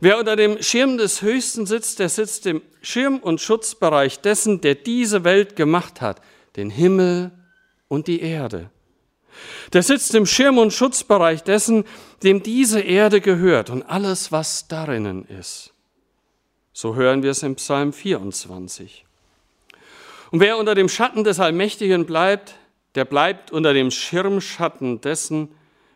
Wer 0.00 0.18
unter 0.18 0.36
dem 0.36 0.62
Schirm 0.62 0.98
des 0.98 1.22
Höchsten 1.22 1.66
sitzt, 1.66 1.98
der 1.98 2.08
sitzt 2.08 2.46
im 2.46 2.60
Schirm- 2.82 3.18
und 3.18 3.40
Schutzbereich 3.40 4.20
dessen, 4.20 4.60
der 4.60 4.74
diese 4.74 5.24
Welt 5.24 5.56
gemacht 5.56 6.00
hat, 6.00 6.20
den 6.56 6.68
Himmel 6.68 7.30
und 7.88 8.06
die 8.06 8.20
Erde. 8.20 8.70
Der 9.72 9.82
sitzt 9.82 10.14
im 10.14 10.26
Schirm- 10.26 10.58
und 10.58 10.72
Schutzbereich 10.72 11.42
dessen, 11.42 11.84
dem 12.22 12.42
diese 12.42 12.80
Erde 12.80 13.20
gehört 13.20 13.70
und 13.70 13.82
alles, 13.82 14.32
was 14.32 14.68
darinnen 14.68 15.26
ist. 15.26 15.72
So 16.72 16.96
hören 16.96 17.22
wir 17.22 17.30
es 17.30 17.42
im 17.42 17.56
Psalm 17.56 17.92
24. 17.92 19.04
Und 20.30 20.40
wer 20.40 20.58
unter 20.58 20.74
dem 20.74 20.88
Schatten 20.88 21.22
des 21.22 21.38
Allmächtigen 21.38 22.06
bleibt, 22.06 22.56
der 22.94 23.04
bleibt 23.04 23.52
unter 23.52 23.72
dem 23.72 23.90
Schirmschatten 23.90 25.00
dessen, 25.00 25.48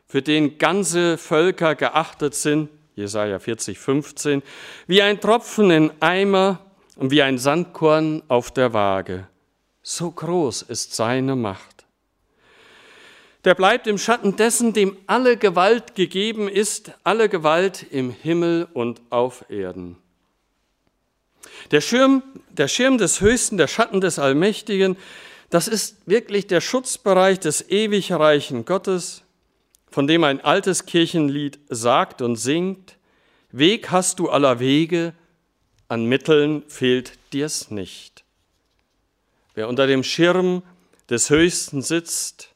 für 0.06 0.22
den 0.22 0.56
ganze 0.58 1.18
Völker 1.18 1.74
geachtet 1.74 2.34
sind, 2.34 2.70
Jesaja 2.96 3.38
40, 3.38 3.78
15, 3.78 4.42
wie 4.86 5.02
ein 5.02 5.20
Tropfen 5.20 5.70
in 5.70 5.92
Eimer 6.00 6.60
und 6.96 7.10
wie 7.10 7.22
ein 7.22 7.38
Sandkorn 7.38 8.22
auf 8.28 8.50
der 8.50 8.72
Waage. 8.72 9.28
So 9.82 10.10
groß 10.10 10.62
ist 10.62 10.94
seine 10.94 11.36
Macht. 11.36 11.77
Der 13.44 13.54
bleibt 13.54 13.86
im 13.86 13.98
Schatten 13.98 14.36
dessen, 14.36 14.72
dem 14.72 14.96
alle 15.06 15.36
Gewalt 15.36 15.94
gegeben 15.94 16.48
ist, 16.48 16.92
alle 17.04 17.28
Gewalt 17.28 17.86
im 17.90 18.10
Himmel 18.10 18.68
und 18.72 19.00
auf 19.10 19.44
Erden. 19.48 19.96
Der 21.70 21.80
Schirm, 21.80 22.22
der 22.50 22.68
Schirm 22.68 22.98
des 22.98 23.20
Höchsten, 23.20 23.56
der 23.56 23.68
Schatten 23.68 24.00
des 24.00 24.18
Allmächtigen, 24.18 24.96
das 25.50 25.68
ist 25.68 25.96
wirklich 26.06 26.46
der 26.46 26.60
Schutzbereich 26.60 27.40
des 27.40 27.70
ewig 27.70 28.12
reichen 28.12 28.64
Gottes, 28.64 29.22
von 29.90 30.06
dem 30.06 30.24
ein 30.24 30.40
altes 30.40 30.86
Kirchenlied 30.86 31.58
sagt 31.68 32.22
und 32.22 32.36
singt, 32.36 32.96
Weg 33.50 33.90
hast 33.90 34.18
du 34.18 34.28
aller 34.28 34.60
Wege, 34.60 35.14
an 35.88 36.04
Mitteln 36.04 36.64
fehlt 36.68 37.12
dir's 37.32 37.70
nicht. 37.70 38.24
Wer 39.54 39.68
unter 39.68 39.86
dem 39.86 40.04
Schirm 40.04 40.62
des 41.08 41.30
Höchsten 41.30 41.80
sitzt, 41.80 42.50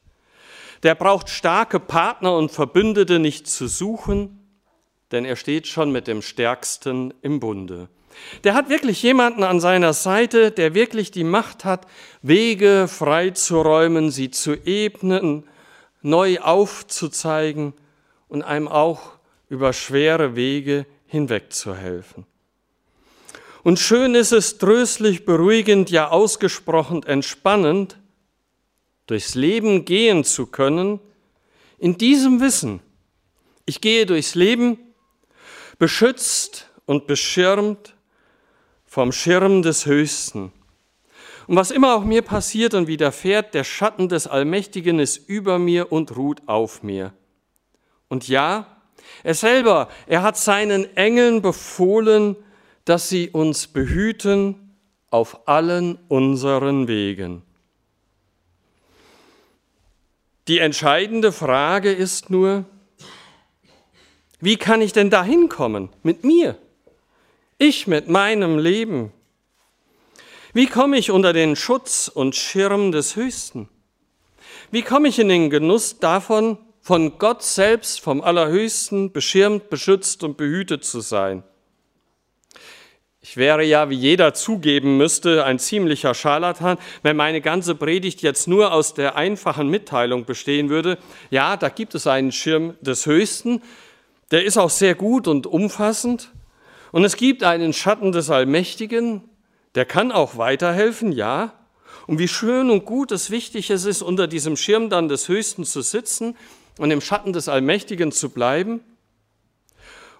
der 0.83 0.95
braucht 0.95 1.29
starke 1.29 1.79
Partner 1.79 2.35
und 2.35 2.51
Verbündete 2.51 3.19
nicht 3.19 3.47
zu 3.47 3.67
suchen, 3.67 4.39
denn 5.11 5.25
er 5.25 5.35
steht 5.35 5.67
schon 5.67 5.91
mit 5.91 6.07
dem 6.07 6.21
Stärksten 6.21 7.13
im 7.21 7.39
Bunde. 7.39 7.87
Der 8.43 8.53
hat 8.53 8.69
wirklich 8.69 9.01
jemanden 9.01 9.43
an 9.43 9.59
seiner 9.59 9.93
Seite, 9.93 10.51
der 10.51 10.73
wirklich 10.73 11.11
die 11.11 11.23
Macht 11.23 11.65
hat, 11.65 11.87
Wege 12.21 12.87
freizuräumen, 12.87 14.11
sie 14.11 14.29
zu 14.29 14.53
ebnen, 14.53 15.45
neu 16.01 16.39
aufzuzeigen 16.39 17.73
und 18.27 18.43
einem 18.43 18.67
auch 18.67 19.13
über 19.49 19.73
schwere 19.73 20.35
Wege 20.35 20.85
hinwegzuhelfen. 21.07 22.25
Und 23.63 23.79
schön 23.79 24.13
ist 24.13 24.33
es, 24.33 24.57
tröstlich, 24.57 25.25
beruhigend, 25.25 25.89
ja 25.89 26.09
ausgesprochen 26.09 27.03
entspannend, 27.03 27.97
durchs 29.07 29.35
Leben 29.35 29.85
gehen 29.85 30.23
zu 30.23 30.47
können, 30.47 30.99
in 31.77 31.97
diesem 31.97 32.39
Wissen, 32.39 32.79
ich 33.65 33.81
gehe 33.81 34.05
durchs 34.05 34.35
Leben 34.35 34.77
beschützt 35.77 36.69
und 36.85 37.07
beschirmt 37.07 37.95
vom 38.85 39.11
Schirm 39.11 39.61
des 39.61 39.85
Höchsten. 39.85 40.51
Und 41.47 41.55
was 41.55 41.71
immer 41.71 41.95
auch 41.95 42.03
mir 42.03 42.21
passiert 42.21 42.73
und 42.73 42.87
widerfährt, 42.87 43.53
der 43.53 43.63
Schatten 43.63 44.07
des 44.07 44.27
Allmächtigen 44.27 44.99
ist 44.99 45.17
über 45.27 45.59
mir 45.59 45.91
und 45.91 46.15
ruht 46.15 46.41
auf 46.47 46.83
mir. 46.83 47.13
Und 48.07 48.27
ja, 48.27 48.81
er 49.23 49.33
selber, 49.33 49.89
er 50.07 50.21
hat 50.21 50.37
seinen 50.37 50.95
Engeln 50.95 51.41
befohlen, 51.41 52.35
dass 52.85 53.09
sie 53.09 53.29
uns 53.29 53.67
behüten 53.67 54.77
auf 55.09 55.47
allen 55.47 55.97
unseren 56.07 56.87
Wegen. 56.87 57.43
Die 60.47 60.59
entscheidende 60.59 61.31
Frage 61.31 61.91
ist 61.91 62.29
nur, 62.29 62.65
wie 64.41 64.57
kann 64.57 64.81
ich 64.81 64.91
denn 64.91 65.09
da 65.09 65.23
hinkommen 65.23 65.89
mit 66.03 66.25
mir? 66.25 66.57
Ich 67.57 67.87
mit 67.87 68.09
meinem 68.09 68.57
Leben. 68.57 69.13
Wie 70.51 70.67
komme 70.67 70.97
ich 70.97 71.11
unter 71.11 71.31
den 71.31 71.55
Schutz 71.55 72.09
und 72.13 72.35
Schirm 72.35 72.91
des 72.91 73.15
Höchsten? 73.15 73.69
Wie 74.69 74.81
komme 74.81 75.07
ich 75.07 75.17
in 75.17 75.29
den 75.29 75.49
Genuss 75.49 75.99
davon, 75.99 76.57
von 76.81 77.17
Gott 77.19 77.41
selbst, 77.41 78.01
vom 78.01 78.21
Allerhöchsten, 78.21 79.13
beschirmt, 79.13 79.69
beschützt 79.69 80.23
und 80.23 80.35
behütet 80.35 80.83
zu 80.83 80.99
sein? 80.99 81.43
Ich 83.25 83.37
wäre 83.37 83.63
ja, 83.63 83.89
wie 83.89 83.95
jeder 83.95 84.33
zugeben 84.33 84.97
müsste, 84.97 85.45
ein 85.45 85.57
ziemlicher 85.57 86.13
Scharlatan, 86.13 86.77
wenn 87.03 87.15
meine 87.15 87.39
ganze 87.39 87.73
Predigt 87.73 88.21
jetzt 88.21 88.49
nur 88.49 88.73
aus 88.73 88.95
der 88.95 89.15
einfachen 89.15 89.69
Mitteilung 89.69 90.25
bestehen 90.25 90.69
würde. 90.69 90.97
Ja, 91.29 91.55
da 91.55 91.69
gibt 91.69 91.95
es 91.95 92.05
einen 92.05 92.33
Schirm 92.33 92.73
des 92.81 93.05
Höchsten, 93.05 93.61
der 94.31 94.43
ist 94.43 94.57
auch 94.57 94.69
sehr 94.69 94.93
gut 94.93 95.29
und 95.29 95.47
umfassend. 95.47 96.31
Und 96.91 97.05
es 97.05 97.15
gibt 97.15 97.43
einen 97.43 97.71
Schatten 97.71 98.11
des 98.11 98.29
Allmächtigen, 98.29 99.21
der 99.73 99.85
kann 99.85 100.11
auch 100.11 100.37
weiterhelfen, 100.37 101.13
ja. 101.13 101.53
Und 102.07 102.19
wie 102.19 102.27
schön 102.27 102.69
und 102.69 102.83
gut 102.83 103.13
es 103.13 103.31
wichtig 103.31 103.69
es 103.69 103.85
ist, 103.85 104.01
unter 104.01 104.27
diesem 104.27 104.57
Schirm 104.57 104.89
dann 104.89 105.07
des 105.07 105.29
Höchsten 105.29 105.63
zu 105.63 105.81
sitzen 105.81 106.35
und 106.77 106.91
im 106.91 106.99
Schatten 106.99 107.31
des 107.31 107.47
Allmächtigen 107.47 108.11
zu 108.11 108.31
bleiben 108.31 108.81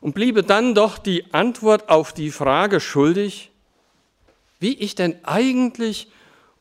und 0.03 0.13
bliebe 0.13 0.43
dann 0.43 0.75
doch 0.75 0.97
die 0.97 1.33
Antwort 1.33 1.87
auf 1.87 2.11
die 2.11 2.29
Frage 2.29 2.81
schuldig, 2.81 3.51
wie 4.59 4.73
ich 4.73 4.95
denn 4.95 5.15
eigentlich 5.23 6.09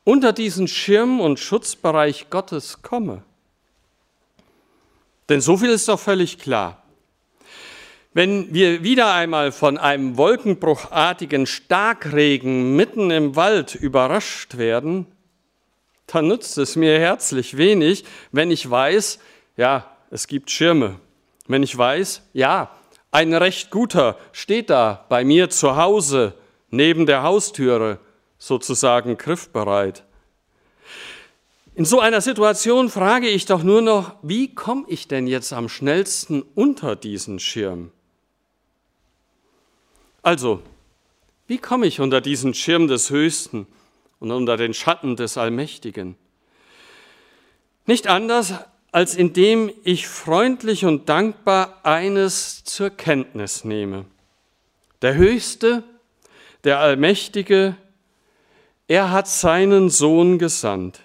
unter 0.05 0.31
diesen 0.31 0.69
Schirm 0.69 1.19
und 1.19 1.39
Schutzbereich 1.39 2.29
Gottes 2.29 2.81
komme. 2.83 3.21
Denn 5.27 5.41
so 5.41 5.57
viel 5.57 5.71
ist 5.71 5.89
doch 5.89 5.99
völlig 5.99 6.39
klar. 6.39 6.83
Wenn 8.13 8.53
wir 8.53 8.81
wieder 8.81 9.13
einmal 9.13 9.51
von 9.51 9.77
einem 9.77 10.15
wolkenbruchartigen 10.15 11.45
Starkregen 11.45 12.77
mitten 12.77 13.11
im 13.11 13.35
Wald 13.35 13.75
überrascht 13.75 14.57
werden, 14.57 15.05
dann 16.07 16.29
nützt 16.29 16.57
es 16.57 16.77
mir 16.77 16.97
herzlich 16.97 17.57
wenig, 17.57 18.05
wenn 18.31 18.51
ich 18.51 18.69
weiß, 18.69 19.19
ja, 19.57 19.97
es 20.11 20.27
gibt 20.27 20.49
Schirme. 20.49 20.97
Wenn 21.45 21.61
ich 21.61 21.77
weiß, 21.77 22.21
ja, 22.31 22.71
ein 23.13 23.33
recht 23.33 23.69
guter 23.69 24.17
steht 24.31 24.71
da 24.71 25.05
bei 25.07 25.23
mir 25.23 25.49
zu 25.49 25.75
Hause 25.75 26.33
neben 26.71 27.05
der 27.05 27.21
Haustüre, 27.21 27.99
sozusagen 28.39 29.17
griffbereit. 29.17 30.03
In 31.75 31.85
so 31.85 31.99
einer 31.99 32.21
Situation 32.21 32.89
frage 32.89 33.29
ich 33.29 33.45
doch 33.45 33.61
nur 33.61 33.81
noch, 33.81 34.15
wie 34.23 34.53
komme 34.53 34.85
ich 34.87 35.07
denn 35.07 35.27
jetzt 35.27 35.53
am 35.53 35.69
schnellsten 35.69 36.41
unter 36.55 36.95
diesen 36.95 37.39
Schirm? 37.39 37.91
Also, 40.23 40.63
wie 41.45 41.59
komme 41.59 41.85
ich 41.85 41.99
unter 41.99 42.19
diesen 42.19 42.55
Schirm 42.55 42.87
des 42.87 43.11
Höchsten 43.11 43.67
und 44.19 44.31
unter 44.31 44.57
den 44.57 44.73
Schatten 44.73 45.15
des 45.15 45.37
Allmächtigen? 45.37 46.15
Nicht 47.85 48.07
anders, 48.07 48.53
als 48.93 49.15
indem 49.15 49.71
ich 49.83 50.07
freundlich 50.07 50.85
und 50.85 51.09
dankbar 51.09 51.79
eines 51.81 52.63
zur 52.63 52.91
Kenntnis 52.91 53.65
nehme. 53.65 54.05
Der 55.01 55.15
Höchste, 55.15 55.83
der 56.63 56.79
Allmächtige, 56.79 57.75
er 58.87 59.09
hat 59.09 59.27
seinen 59.27 59.89
Sohn 59.89 60.37
gesandt. 60.37 60.99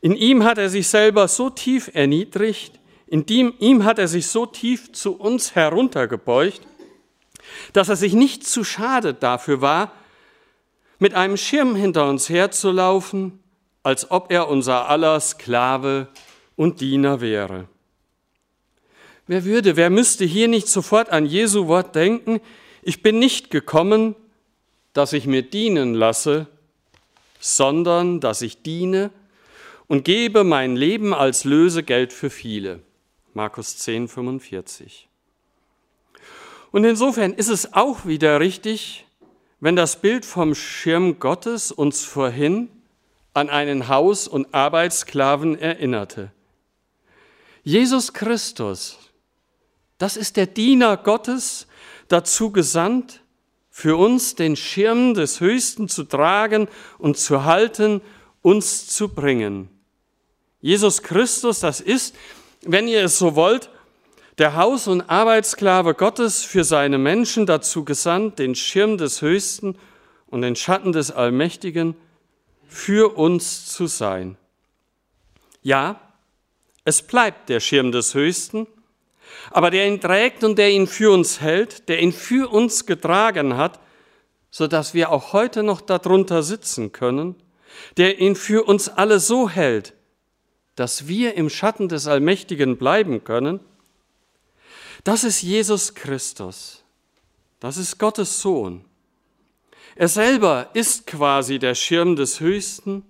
In 0.00 0.16
ihm 0.16 0.42
hat 0.42 0.56
er 0.56 0.70
sich 0.70 0.88
selber 0.88 1.28
so 1.28 1.50
tief 1.50 1.90
erniedrigt, 1.92 2.80
in 3.06 3.26
ihm 3.26 3.84
hat 3.84 3.98
er 3.98 4.08
sich 4.08 4.28
so 4.28 4.46
tief 4.46 4.90
zu 4.92 5.18
uns 5.18 5.54
heruntergebeugt, 5.54 6.62
dass 7.74 7.90
er 7.90 7.96
sich 7.96 8.14
nicht 8.14 8.46
zu 8.46 8.64
schade 8.64 9.12
dafür 9.12 9.60
war, 9.60 9.92
mit 10.98 11.12
einem 11.12 11.36
Schirm 11.36 11.74
hinter 11.74 12.08
uns 12.08 12.30
herzulaufen, 12.30 13.38
als 13.82 14.10
ob 14.10 14.32
er 14.32 14.48
unser 14.48 14.88
aller 14.88 15.20
Sklave 15.20 16.08
und 16.60 16.82
Diener 16.82 17.22
wäre. 17.22 17.68
Wer 19.26 19.46
würde, 19.46 19.76
wer 19.76 19.88
müsste 19.88 20.26
hier 20.26 20.46
nicht 20.46 20.68
sofort 20.68 21.08
an 21.08 21.24
Jesu 21.24 21.68
Wort 21.68 21.94
denken, 21.94 22.38
ich 22.82 23.02
bin 23.02 23.18
nicht 23.18 23.50
gekommen, 23.50 24.14
dass 24.92 25.14
ich 25.14 25.26
mir 25.26 25.40
dienen 25.40 25.94
lasse, 25.94 26.48
sondern 27.38 28.20
dass 28.20 28.42
ich 28.42 28.60
diene 28.60 29.10
und 29.86 30.04
gebe 30.04 30.44
mein 30.44 30.76
Leben 30.76 31.14
als 31.14 31.44
Lösegeld 31.44 32.12
für 32.12 32.28
viele. 32.28 32.80
Markus 33.32 33.78
10, 33.78 34.08
45. 34.08 35.08
Und 36.72 36.84
insofern 36.84 37.32
ist 37.32 37.48
es 37.48 37.72
auch 37.72 38.04
wieder 38.04 38.38
richtig, 38.38 39.06
wenn 39.60 39.76
das 39.76 39.98
Bild 40.02 40.26
vom 40.26 40.54
Schirm 40.54 41.20
Gottes 41.20 41.72
uns 41.72 42.04
vorhin 42.04 42.68
an 43.32 43.48
einen 43.48 43.88
Haus- 43.88 44.28
und 44.28 44.52
Arbeitssklaven 44.52 45.58
erinnerte. 45.58 46.32
Jesus 47.62 48.12
Christus, 48.12 48.98
das 49.98 50.16
ist 50.16 50.36
der 50.36 50.46
Diener 50.46 50.96
Gottes, 50.96 51.66
dazu 52.08 52.50
gesandt, 52.50 53.20
für 53.70 53.96
uns 53.96 54.34
den 54.34 54.56
Schirm 54.56 55.14
des 55.14 55.40
Höchsten 55.40 55.88
zu 55.88 56.04
tragen 56.04 56.68
und 56.98 57.16
zu 57.16 57.44
halten, 57.44 58.02
uns 58.42 58.88
zu 58.88 59.08
bringen. 59.08 59.68
Jesus 60.60 61.02
Christus, 61.02 61.60
das 61.60 61.80
ist, 61.80 62.14
wenn 62.62 62.88
ihr 62.88 63.04
es 63.04 63.18
so 63.18 63.36
wollt, 63.36 63.70
der 64.38 64.56
Haus- 64.56 64.88
und 64.88 65.02
Arbeitssklave 65.02 65.94
Gottes 65.94 66.42
für 66.44 66.64
seine 66.64 66.98
Menschen 66.98 67.46
dazu 67.46 67.84
gesandt, 67.84 68.38
den 68.38 68.54
Schirm 68.54 68.98
des 68.98 69.22
Höchsten 69.22 69.76
und 70.26 70.42
den 70.42 70.56
Schatten 70.56 70.92
des 70.92 71.10
Allmächtigen 71.10 71.94
für 72.66 73.16
uns 73.16 73.66
zu 73.66 73.86
sein. 73.86 74.36
Ja, 75.62 76.00
es 76.84 77.02
bleibt 77.02 77.48
der 77.48 77.60
Schirm 77.60 77.92
des 77.92 78.14
Höchsten, 78.14 78.66
aber 79.50 79.70
der 79.70 79.86
ihn 79.86 80.00
trägt 80.00 80.44
und 80.44 80.58
der 80.58 80.70
ihn 80.70 80.86
für 80.86 81.12
uns 81.12 81.40
hält, 81.40 81.88
der 81.88 82.00
ihn 82.00 82.12
für 82.12 82.50
uns 82.50 82.86
getragen 82.86 83.56
hat, 83.56 83.80
so 84.50 84.66
dass 84.66 84.94
wir 84.94 85.10
auch 85.10 85.32
heute 85.32 85.62
noch 85.62 85.80
darunter 85.80 86.42
sitzen 86.42 86.92
können, 86.92 87.36
der 87.96 88.18
ihn 88.18 88.36
für 88.36 88.64
uns 88.64 88.88
alle 88.88 89.20
so 89.20 89.48
hält, 89.48 89.94
dass 90.74 91.06
wir 91.06 91.34
im 91.34 91.50
Schatten 91.50 91.88
des 91.88 92.06
Allmächtigen 92.06 92.76
bleiben 92.76 93.22
können, 93.24 93.60
das 95.04 95.24
ist 95.24 95.42
Jesus 95.42 95.94
Christus. 95.94 96.84
Das 97.58 97.76
ist 97.76 97.98
Gottes 97.98 98.40
Sohn. 98.40 98.84
Er 99.96 100.08
selber 100.08 100.70
ist 100.72 101.06
quasi 101.06 101.58
der 101.58 101.74
Schirm 101.74 102.16
des 102.16 102.40
Höchsten. 102.40 103.04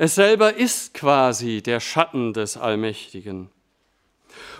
Er 0.00 0.08
selber 0.08 0.56
ist 0.56 0.94
quasi 0.94 1.60
der 1.60 1.78
Schatten 1.78 2.32
des 2.32 2.56
Allmächtigen. 2.56 3.50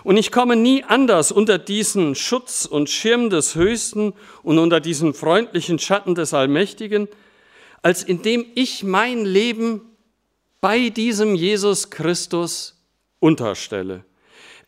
Und 0.03 0.17
ich 0.17 0.31
komme 0.31 0.55
nie 0.55 0.83
anders 0.83 1.31
unter 1.31 1.57
diesen 1.57 2.13
Schutz 2.13 2.67
und 2.67 2.91
Schirm 2.91 3.31
des 3.31 3.55
Höchsten 3.55 4.13
und 4.43 4.59
unter 4.59 4.79
diesen 4.79 5.15
freundlichen 5.15 5.79
Schatten 5.79 6.13
des 6.13 6.35
Allmächtigen, 6.35 7.07
als 7.81 8.03
indem 8.03 8.45
ich 8.53 8.83
mein 8.83 9.25
Leben 9.25 9.81
bei 10.59 10.89
diesem 10.89 11.33
Jesus 11.33 11.89
Christus 11.89 12.79
unterstelle, 13.19 14.05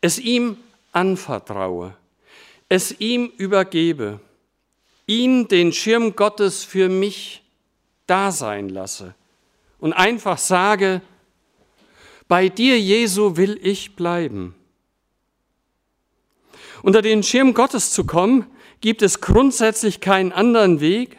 es 0.00 0.18
ihm 0.18 0.56
anvertraue, 0.90 1.96
es 2.68 2.98
ihm 2.98 3.30
übergebe, 3.36 4.18
ihn, 5.06 5.46
den 5.46 5.72
Schirm 5.72 6.16
Gottes, 6.16 6.64
für 6.64 6.88
mich 6.88 7.44
da 8.08 8.32
sein 8.32 8.68
lasse 8.68 9.14
und 9.84 9.92
einfach 9.92 10.38
sage, 10.38 11.02
bei 12.26 12.48
dir, 12.48 12.80
Jesu, 12.80 13.36
will 13.36 13.60
ich 13.62 13.96
bleiben. 13.96 14.54
Unter 16.82 17.02
den 17.02 17.22
Schirm 17.22 17.52
Gottes 17.52 17.90
zu 17.90 18.06
kommen, 18.06 18.46
gibt 18.80 19.02
es 19.02 19.20
grundsätzlich 19.20 20.00
keinen 20.00 20.32
anderen 20.32 20.80
Weg, 20.80 21.18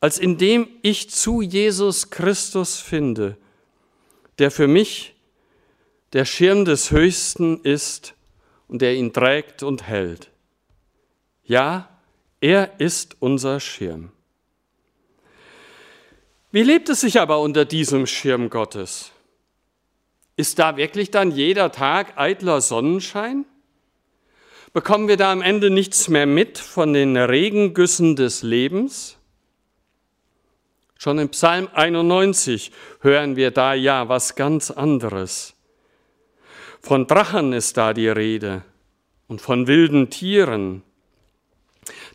als 0.00 0.18
indem 0.18 0.66
ich 0.80 1.10
zu 1.10 1.42
Jesus 1.42 2.08
Christus 2.08 2.78
finde, 2.78 3.36
der 4.38 4.50
für 4.50 4.66
mich 4.66 5.14
der 6.14 6.24
Schirm 6.24 6.64
des 6.64 6.90
Höchsten 6.90 7.60
ist 7.64 8.14
und 8.66 8.80
der 8.80 8.94
ihn 8.94 9.12
trägt 9.12 9.62
und 9.62 9.88
hält. 9.88 10.30
Ja, 11.44 11.90
er 12.40 12.80
ist 12.80 13.18
unser 13.20 13.60
Schirm. 13.60 14.10
Wie 16.56 16.62
lebt 16.62 16.88
es 16.88 17.02
sich 17.02 17.20
aber 17.20 17.40
unter 17.40 17.66
diesem 17.66 18.06
Schirm 18.06 18.48
Gottes? 18.48 19.12
Ist 20.36 20.58
da 20.58 20.78
wirklich 20.78 21.10
dann 21.10 21.30
jeder 21.30 21.70
Tag 21.70 22.16
eitler 22.16 22.62
Sonnenschein? 22.62 23.44
Bekommen 24.72 25.06
wir 25.06 25.18
da 25.18 25.32
am 25.32 25.42
Ende 25.42 25.68
nichts 25.68 26.08
mehr 26.08 26.24
mit 26.24 26.56
von 26.56 26.94
den 26.94 27.14
Regengüssen 27.14 28.16
des 28.16 28.42
Lebens? 28.42 29.18
Schon 30.96 31.18
im 31.18 31.28
Psalm 31.28 31.68
91 31.74 32.72
hören 33.02 33.36
wir 33.36 33.50
da 33.50 33.74
ja 33.74 34.08
was 34.08 34.34
ganz 34.34 34.70
anderes. 34.70 35.52
Von 36.80 37.06
Drachen 37.06 37.52
ist 37.52 37.76
da 37.76 37.92
die 37.92 38.08
Rede 38.08 38.62
und 39.28 39.42
von 39.42 39.66
wilden 39.66 40.08
Tieren. 40.08 40.82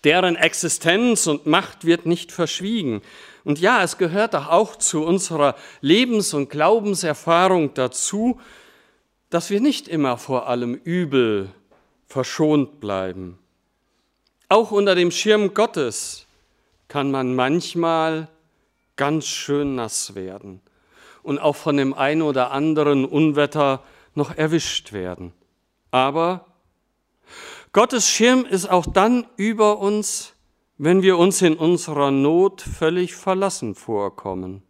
Deren 0.03 0.35
Existenz 0.35 1.27
und 1.27 1.45
Macht 1.45 1.85
wird 1.85 2.07
nicht 2.07 2.31
verschwiegen. 2.31 3.03
Und 3.43 3.59
ja, 3.59 3.83
es 3.83 3.97
gehört 3.97 4.33
doch 4.33 4.47
auch 4.49 4.75
zu 4.75 5.03
unserer 5.03 5.55
Lebens- 5.81 6.33
und 6.33 6.49
Glaubenserfahrung 6.49 7.73
dazu, 7.73 8.39
dass 9.29 9.49
wir 9.49 9.61
nicht 9.61 9.87
immer 9.87 10.17
vor 10.17 10.47
allem 10.47 10.75
Übel 10.75 11.49
verschont 12.07 12.79
bleiben. 12.79 13.39
Auch 14.49 14.71
unter 14.71 14.95
dem 14.95 15.11
Schirm 15.11 15.53
Gottes 15.53 16.27
kann 16.87 17.09
man 17.09 17.35
manchmal 17.35 18.27
ganz 18.97 19.25
schön 19.25 19.75
nass 19.75 20.13
werden 20.13 20.61
und 21.23 21.39
auch 21.39 21.55
von 21.55 21.77
dem 21.77 21.93
einen 21.93 22.21
oder 22.21 22.51
anderen 22.51 23.05
Unwetter 23.05 23.81
noch 24.13 24.35
erwischt 24.35 24.91
werden. 24.91 25.33
Aber 25.89 26.45
Gottes 27.73 28.09
Schirm 28.09 28.45
ist 28.45 28.69
auch 28.69 28.85
dann 28.85 29.25
über 29.37 29.79
uns, 29.79 30.33
wenn 30.83 31.03
wir 31.03 31.19
uns 31.19 31.43
in 31.43 31.57
unserer 31.57 32.09
Not 32.09 32.63
völlig 32.63 33.13
verlassen 33.13 33.75
vorkommen. 33.75 34.63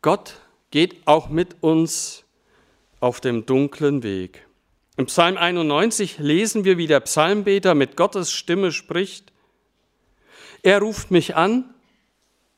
Gott 0.00 0.40
geht 0.70 1.06
auch 1.06 1.28
mit 1.28 1.56
uns 1.60 2.24
auf 2.98 3.20
dem 3.20 3.44
dunklen 3.44 4.02
Weg. 4.02 4.46
Im 4.96 5.04
Psalm 5.06 5.36
91 5.36 6.16
lesen 6.20 6.64
wir, 6.64 6.78
wie 6.78 6.86
der 6.86 7.00
Psalmbeter 7.00 7.74
mit 7.74 7.98
Gottes 7.98 8.32
Stimme 8.32 8.72
spricht. 8.72 9.30
Er 10.62 10.78
ruft 10.78 11.10
mich 11.10 11.36
an, 11.36 11.74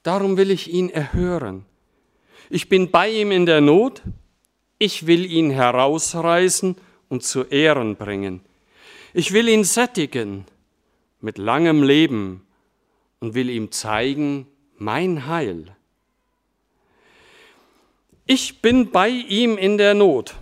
darum 0.04 0.36
will 0.36 0.52
ich 0.52 0.72
ihn 0.72 0.90
erhören. 0.90 1.66
Ich 2.48 2.68
bin 2.68 2.92
bei 2.92 3.10
ihm 3.10 3.32
in 3.32 3.44
der 3.44 3.60
Not, 3.60 4.02
ich 4.78 5.08
will 5.08 5.26
ihn 5.26 5.50
herausreißen 5.50 6.76
und 7.08 7.24
zu 7.24 7.42
Ehren 7.42 7.96
bringen. 7.96 8.40
Ich 9.14 9.32
will 9.32 9.48
ihn 9.48 9.64
sättigen 9.64 10.46
mit 11.24 11.38
langem 11.38 11.82
Leben 11.82 12.46
und 13.18 13.32
will 13.32 13.48
ihm 13.48 13.72
zeigen 13.72 14.46
mein 14.76 15.26
Heil. 15.26 15.74
Ich 18.26 18.60
bin 18.60 18.90
bei 18.90 19.08
ihm 19.08 19.56
in 19.56 19.78
der 19.78 19.94
Not. 19.94 20.34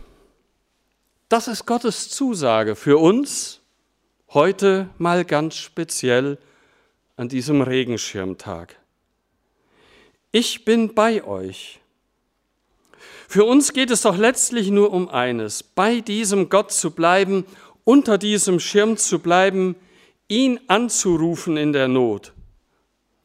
Das 1.29 1.47
ist 1.47 1.67
Gottes 1.67 2.11
Zusage 2.11 2.75
für 2.75 2.99
uns 2.99 3.61
heute 4.31 4.89
mal 4.99 5.25
ganz 5.25 5.55
speziell 5.55 6.37
an 7.17 7.29
diesem 7.29 7.63
Regenschirmtag. 7.63 8.77
Ich 10.33 10.65
bin 10.65 10.95
bei 10.95 11.23
euch. 11.23 11.79
Für 13.29 13.45
uns 13.45 13.73
geht 13.73 13.93
es 13.93 14.03
doch 14.03 14.17
letztlich 14.17 14.71
nur 14.71 14.93
um 14.93 15.09
eines, 15.09 15.63
bei 15.63 16.01
diesem 16.01 16.49
Gott 16.49 16.73
zu 16.73 16.91
bleiben, 16.91 17.45
unter 17.85 18.19
diesem 18.19 18.59
Schirm 18.59 18.97
zu 18.97 19.21
bleiben, 19.21 19.77
ihn 20.33 20.59
anzurufen 20.67 21.59
in 21.59 21.75
der 21.75 21.89
Not 21.89 22.33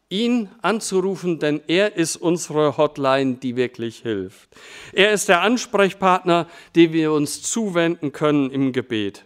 ihn 0.10 0.50
anzurufen, 0.62 1.40
denn 1.40 1.62
er 1.68 1.96
ist 1.96 2.16
unsere 2.16 2.78
Hotline, 2.78 3.36
die 3.36 3.56
wirklich 3.56 4.00
hilft. 4.00 4.50
Er 4.94 5.12
ist 5.12 5.28
der 5.28 5.42
Ansprechpartner, 5.42 6.48
den 6.76 6.94
wir 6.94 7.12
uns 7.12 7.42
zuwenden 7.42 8.12
können 8.14 8.50
im 8.52 8.72
Gebet. 8.72 9.26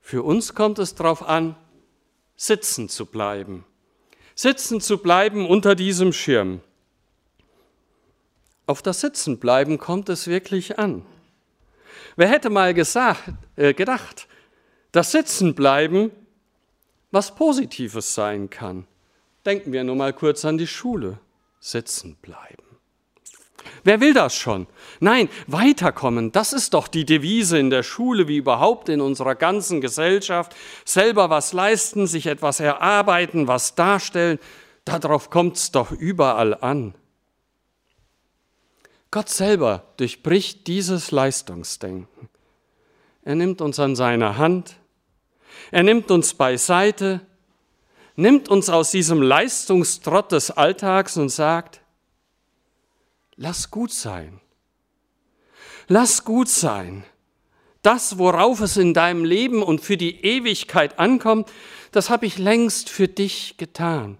Für 0.00 0.22
uns 0.22 0.54
kommt 0.54 0.78
es 0.78 0.94
darauf 0.94 1.22
an, 1.22 1.54
sitzen 2.36 2.88
zu 2.88 3.06
bleiben. 3.06 3.64
Sitzen 4.34 4.80
zu 4.80 4.98
bleiben 4.98 5.46
unter 5.46 5.74
diesem 5.74 6.12
Schirm. 6.12 6.60
Auf 8.66 8.82
das 8.82 9.00
Sitzenbleiben 9.00 9.78
kommt 9.78 10.08
es 10.08 10.26
wirklich 10.26 10.78
an. 10.78 11.04
Wer 12.16 12.28
hätte 12.28 12.50
mal 12.50 12.74
gesagt, 12.74 13.22
äh, 13.56 13.72
gedacht, 13.72 14.26
dass 14.92 15.12
Sitzenbleiben 15.12 16.10
was 17.10 17.34
Positives 17.34 18.14
sein 18.14 18.50
kann? 18.50 18.86
Denken 19.46 19.72
wir 19.72 19.84
nur 19.84 19.96
mal 19.96 20.12
kurz 20.12 20.44
an 20.44 20.58
die 20.58 20.66
Schule. 20.66 21.18
Sitzen 21.60 22.16
bleiben. 22.20 22.62
Wer 23.84 24.00
will 24.00 24.14
das 24.14 24.34
schon? 24.34 24.66
Nein, 25.00 25.28
weiterkommen, 25.46 26.32
das 26.32 26.52
ist 26.52 26.74
doch 26.74 26.88
die 26.88 27.04
Devise 27.04 27.58
in 27.58 27.70
der 27.70 27.82
Schule 27.82 28.28
wie 28.28 28.36
überhaupt 28.36 28.88
in 28.88 29.00
unserer 29.00 29.34
ganzen 29.34 29.80
Gesellschaft. 29.80 30.54
Selber 30.84 31.30
was 31.30 31.52
leisten, 31.52 32.06
sich 32.06 32.26
etwas 32.26 32.60
erarbeiten, 32.60 33.48
was 33.48 33.74
darstellen, 33.74 34.38
darauf 34.84 35.30
kommt 35.30 35.56
es 35.56 35.70
doch 35.70 35.92
überall 35.92 36.54
an. 36.54 36.94
Gott 39.10 39.28
selber 39.28 39.84
durchbricht 39.96 40.66
dieses 40.66 41.10
Leistungsdenken. 41.10 42.28
Er 43.22 43.34
nimmt 43.34 43.60
uns 43.60 43.78
an 43.78 43.96
seine 43.96 44.36
Hand, 44.38 44.76
er 45.70 45.82
nimmt 45.82 46.10
uns 46.10 46.34
beiseite, 46.34 47.20
nimmt 48.16 48.48
uns 48.48 48.68
aus 48.68 48.90
diesem 48.90 49.22
Leistungstrott 49.22 50.32
des 50.32 50.50
Alltags 50.50 51.16
und 51.16 51.28
sagt, 51.28 51.80
lass 53.36 53.70
gut 53.70 53.92
sein. 53.92 54.40
Lass 55.86 56.24
gut 56.24 56.48
sein. 56.48 57.04
Das, 57.82 58.18
worauf 58.18 58.60
es 58.60 58.76
in 58.76 58.92
deinem 58.92 59.24
Leben 59.24 59.62
und 59.62 59.80
für 59.80 59.96
die 59.96 60.24
Ewigkeit 60.24 60.98
ankommt, 60.98 61.50
das 61.92 62.10
habe 62.10 62.26
ich 62.26 62.38
längst 62.38 62.90
für 62.90 63.08
dich 63.08 63.56
getan. 63.56 64.18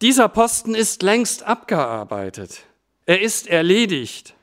Dieser 0.00 0.28
Posten 0.28 0.74
ist 0.74 1.02
längst 1.02 1.42
abgearbeitet. 1.42 2.60
Er 3.04 3.20
ist 3.20 3.48
erledigt. 3.48 4.34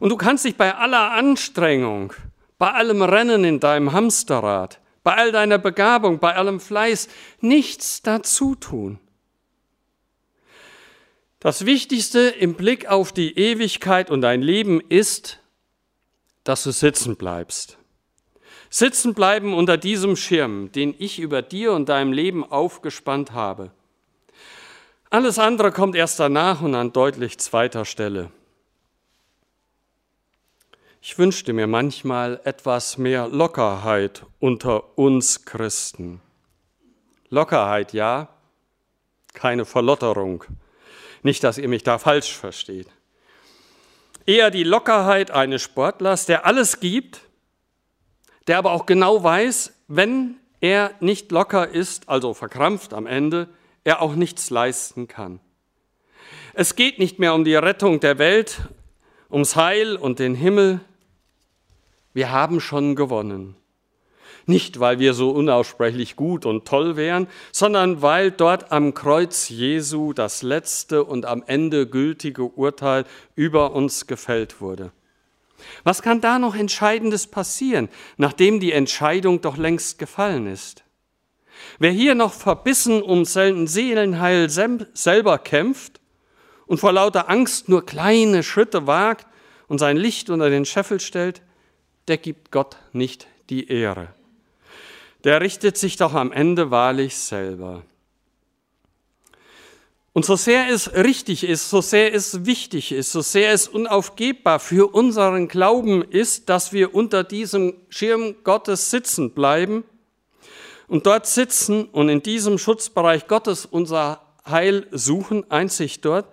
Und 0.00 0.10
du 0.10 0.16
kannst 0.16 0.44
dich 0.44 0.56
bei 0.56 0.74
aller 0.74 1.12
Anstrengung, 1.12 2.12
bei 2.58 2.72
allem 2.72 3.02
Rennen 3.02 3.44
in 3.44 3.60
deinem 3.60 3.92
Hamsterrad, 3.92 4.80
bei 5.04 5.14
all 5.14 5.32
deiner 5.32 5.58
Begabung, 5.58 6.18
bei 6.18 6.34
allem 6.34 6.60
Fleiß 6.60 7.08
nichts 7.40 8.02
dazu 8.02 8.54
tun. 8.54 8.98
Das 11.40 11.64
Wichtigste 11.64 12.20
im 12.20 12.54
Blick 12.54 12.88
auf 12.88 13.12
die 13.12 13.38
Ewigkeit 13.38 14.10
und 14.10 14.22
dein 14.22 14.42
Leben 14.42 14.80
ist, 14.80 15.38
dass 16.42 16.64
du 16.64 16.72
sitzen 16.72 17.16
bleibst. 17.16 17.78
Sitzen 18.70 19.14
bleiben 19.14 19.54
unter 19.54 19.76
diesem 19.76 20.16
Schirm, 20.16 20.72
den 20.72 20.94
ich 20.98 21.20
über 21.20 21.40
dir 21.40 21.72
und 21.72 21.88
deinem 21.88 22.12
Leben 22.12 22.44
aufgespannt 22.44 23.32
habe. 23.32 23.70
Alles 25.10 25.38
andere 25.38 25.72
kommt 25.72 25.94
erst 25.94 26.20
danach 26.20 26.60
und 26.60 26.74
an 26.74 26.92
deutlich 26.92 27.38
zweiter 27.38 27.84
Stelle. 27.84 28.30
Ich 31.10 31.18
wünschte 31.18 31.54
mir 31.54 31.66
manchmal 31.66 32.38
etwas 32.44 32.98
mehr 32.98 33.28
Lockerheit 33.28 34.26
unter 34.40 34.98
uns 34.98 35.46
Christen. 35.46 36.20
Lockerheit, 37.30 37.94
ja, 37.94 38.28
keine 39.32 39.64
Verlotterung. 39.64 40.44
Nicht, 41.22 41.42
dass 41.44 41.56
ihr 41.56 41.68
mich 41.68 41.82
da 41.82 41.96
falsch 41.96 42.36
versteht. 42.36 42.88
Eher 44.26 44.50
die 44.50 44.64
Lockerheit 44.64 45.30
eines 45.30 45.62
Sportlers, 45.62 46.26
der 46.26 46.44
alles 46.44 46.78
gibt, 46.78 47.22
der 48.46 48.58
aber 48.58 48.72
auch 48.72 48.84
genau 48.84 49.24
weiß, 49.24 49.72
wenn 49.88 50.36
er 50.60 50.90
nicht 51.00 51.32
locker 51.32 51.68
ist, 51.68 52.06
also 52.10 52.34
verkrampft 52.34 52.92
am 52.92 53.06
Ende, 53.06 53.48
er 53.82 54.02
auch 54.02 54.14
nichts 54.14 54.50
leisten 54.50 55.08
kann. 55.08 55.40
Es 56.52 56.76
geht 56.76 56.98
nicht 56.98 57.18
mehr 57.18 57.32
um 57.32 57.44
die 57.44 57.56
Rettung 57.56 57.98
der 57.98 58.18
Welt, 58.18 58.60
ums 59.30 59.56
Heil 59.56 59.96
und 59.96 60.18
den 60.18 60.34
Himmel. 60.34 60.80
Wir 62.18 62.32
haben 62.32 62.60
schon 62.60 62.96
gewonnen. 62.96 63.54
Nicht, 64.44 64.80
weil 64.80 64.98
wir 64.98 65.14
so 65.14 65.30
unaussprechlich 65.30 66.16
gut 66.16 66.46
und 66.46 66.66
toll 66.66 66.96
wären, 66.96 67.28
sondern 67.52 68.02
weil 68.02 68.32
dort 68.32 68.72
am 68.72 68.92
Kreuz 68.92 69.48
Jesu 69.48 70.12
das 70.12 70.42
letzte 70.42 71.04
und 71.04 71.26
am 71.26 71.44
Ende 71.46 71.86
gültige 71.86 72.42
Urteil 72.42 73.04
über 73.36 73.72
uns 73.72 74.08
gefällt 74.08 74.60
wurde. 74.60 74.90
Was 75.84 76.02
kann 76.02 76.20
da 76.20 76.40
noch 76.40 76.56
Entscheidendes 76.56 77.28
passieren, 77.28 77.88
nachdem 78.16 78.58
die 78.58 78.72
Entscheidung 78.72 79.40
doch 79.40 79.56
längst 79.56 80.00
gefallen 80.00 80.48
ist? 80.48 80.82
Wer 81.78 81.92
hier 81.92 82.16
noch 82.16 82.32
verbissen 82.32 83.00
um 83.00 83.26
Seelenheil 83.26 84.50
selber 84.50 85.38
kämpft 85.38 86.00
und 86.66 86.80
vor 86.80 86.92
lauter 86.92 87.30
Angst 87.30 87.68
nur 87.68 87.86
kleine 87.86 88.42
Schritte 88.42 88.88
wagt 88.88 89.28
und 89.68 89.78
sein 89.78 89.96
Licht 89.96 90.30
unter 90.30 90.50
den 90.50 90.64
Scheffel 90.64 90.98
stellt, 90.98 91.42
der 92.08 92.18
gibt 92.18 92.50
Gott 92.50 92.76
nicht 92.92 93.26
die 93.50 93.68
Ehre 93.68 94.08
der 95.24 95.40
richtet 95.40 95.76
sich 95.76 95.96
doch 95.96 96.14
am 96.14 96.32
Ende 96.32 96.70
wahrlich 96.70 97.16
selber. 97.16 97.82
Und 100.12 100.24
so 100.24 100.36
sehr 100.36 100.68
es 100.68 100.92
richtig 100.94 101.44
ist, 101.44 101.70
so 101.70 101.80
sehr 101.80 102.12
es 102.12 102.44
wichtig 102.44 102.92
ist, 102.92 103.12
so 103.12 103.20
sehr 103.20 103.52
es 103.52 103.68
unaufgebbar 103.68 104.58
für 104.58 104.92
unseren 104.92 105.46
Glauben 105.46 106.02
ist, 106.02 106.48
dass 106.48 106.72
wir 106.72 106.94
unter 106.94 107.22
diesem 107.24 107.74
Schirm 107.88 108.36
Gottes 108.42 108.90
sitzen 108.90 109.32
bleiben 109.32 109.84
und 110.88 111.06
dort 111.06 111.26
sitzen 111.26 111.84
und 111.84 112.08
in 112.08 112.22
diesem 112.22 112.58
Schutzbereich 112.58 113.28
Gottes 113.28 113.66
unser 113.66 114.22
Heil 114.44 114.86
suchen, 114.90 115.48
einzig 115.50 116.00
dort, 116.00 116.26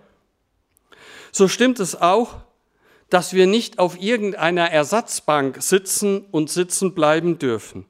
so 1.31 1.47
stimmt 1.47 1.79
es 1.79 2.01
auch, 2.01 2.38
dass 3.09 3.33
wir 3.33 3.47
nicht 3.47 3.79
auf 3.79 4.01
irgendeiner 4.01 4.71
Ersatzbank 4.71 5.61
sitzen 5.61 6.25
und 6.31 6.49
sitzen 6.49 6.93
bleiben 6.93 7.37
dürfen. 7.37 7.85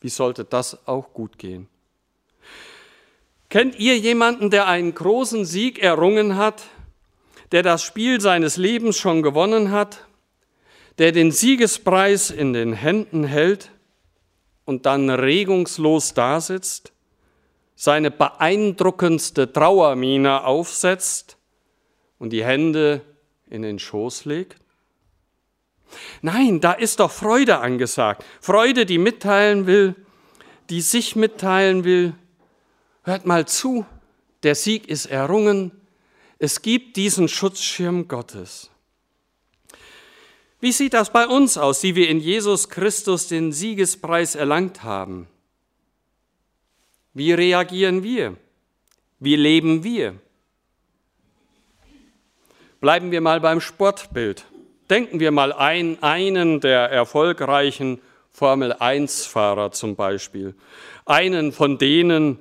Wie 0.00 0.08
sollte 0.08 0.44
das 0.44 0.86
auch 0.86 1.12
gut 1.12 1.38
gehen? 1.38 1.68
Kennt 3.50 3.78
ihr 3.78 3.98
jemanden, 3.98 4.50
der 4.50 4.66
einen 4.66 4.94
großen 4.94 5.44
Sieg 5.44 5.80
errungen 5.80 6.36
hat, 6.36 6.62
der 7.52 7.62
das 7.62 7.82
Spiel 7.82 8.20
seines 8.20 8.56
Lebens 8.56 8.96
schon 8.96 9.22
gewonnen 9.22 9.72
hat, 9.72 10.06
der 10.98 11.12
den 11.12 11.32
Siegespreis 11.32 12.30
in 12.30 12.52
den 12.52 12.72
Händen 12.72 13.24
hält 13.24 13.70
und 14.64 14.86
dann 14.86 15.10
regungslos 15.10 16.14
dasitzt, 16.14 16.92
seine 17.74 18.10
beeindruckendste 18.10 19.52
Trauermiene 19.52 20.44
aufsetzt 20.44 21.38
und 22.18 22.30
die 22.30 22.44
Hände 22.44 23.00
in 23.50 23.62
den 23.62 23.78
Schoß 23.78 24.24
legt? 24.24 24.56
Nein, 26.22 26.60
da 26.60 26.72
ist 26.72 27.00
doch 27.00 27.10
Freude 27.10 27.58
angesagt. 27.58 28.24
Freude, 28.40 28.86
die 28.86 28.98
mitteilen 28.98 29.66
will, 29.66 29.94
die 30.70 30.80
sich 30.80 31.16
mitteilen 31.16 31.84
will. 31.84 32.14
Hört 33.02 33.26
mal 33.26 33.46
zu, 33.46 33.84
der 34.42 34.54
Sieg 34.54 34.88
ist 34.88 35.06
errungen. 35.06 35.72
Es 36.38 36.62
gibt 36.62 36.96
diesen 36.96 37.28
Schutzschirm 37.28 38.08
Gottes. 38.08 38.70
Wie 40.60 40.72
sieht 40.72 40.94
das 40.94 41.10
bei 41.10 41.26
uns 41.26 41.56
aus, 41.56 41.80
die 41.80 41.94
wir 41.94 42.08
in 42.08 42.20
Jesus 42.20 42.68
Christus 42.68 43.28
den 43.28 43.50
Siegespreis 43.50 44.34
erlangt 44.34 44.82
haben? 44.82 45.26
Wie 47.14 47.32
reagieren 47.32 48.02
wir? 48.02 48.36
Wie 49.18 49.36
leben 49.36 49.84
wir? 49.84 50.20
Bleiben 52.80 53.10
wir 53.10 53.20
mal 53.20 53.40
beim 53.40 53.60
Sportbild. 53.60 54.46
Denken 54.88 55.20
wir 55.20 55.32
mal 55.32 55.52
ein, 55.52 56.02
einen 56.02 56.60
der 56.60 56.90
erfolgreichen 56.90 58.00
Formel-1-Fahrer 58.32 59.70
zum 59.72 59.96
Beispiel. 59.96 60.54
Einen 61.04 61.52
von 61.52 61.76
denen, 61.76 62.38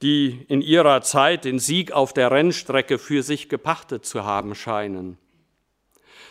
die 0.00 0.44
in 0.46 0.60
ihrer 0.60 1.02
Zeit 1.02 1.44
den 1.44 1.58
Sieg 1.58 1.90
auf 1.90 2.12
der 2.12 2.30
Rennstrecke 2.30 2.98
für 2.98 3.24
sich 3.24 3.48
gepachtet 3.48 4.06
zu 4.06 4.24
haben 4.24 4.54
scheinen. 4.54 5.18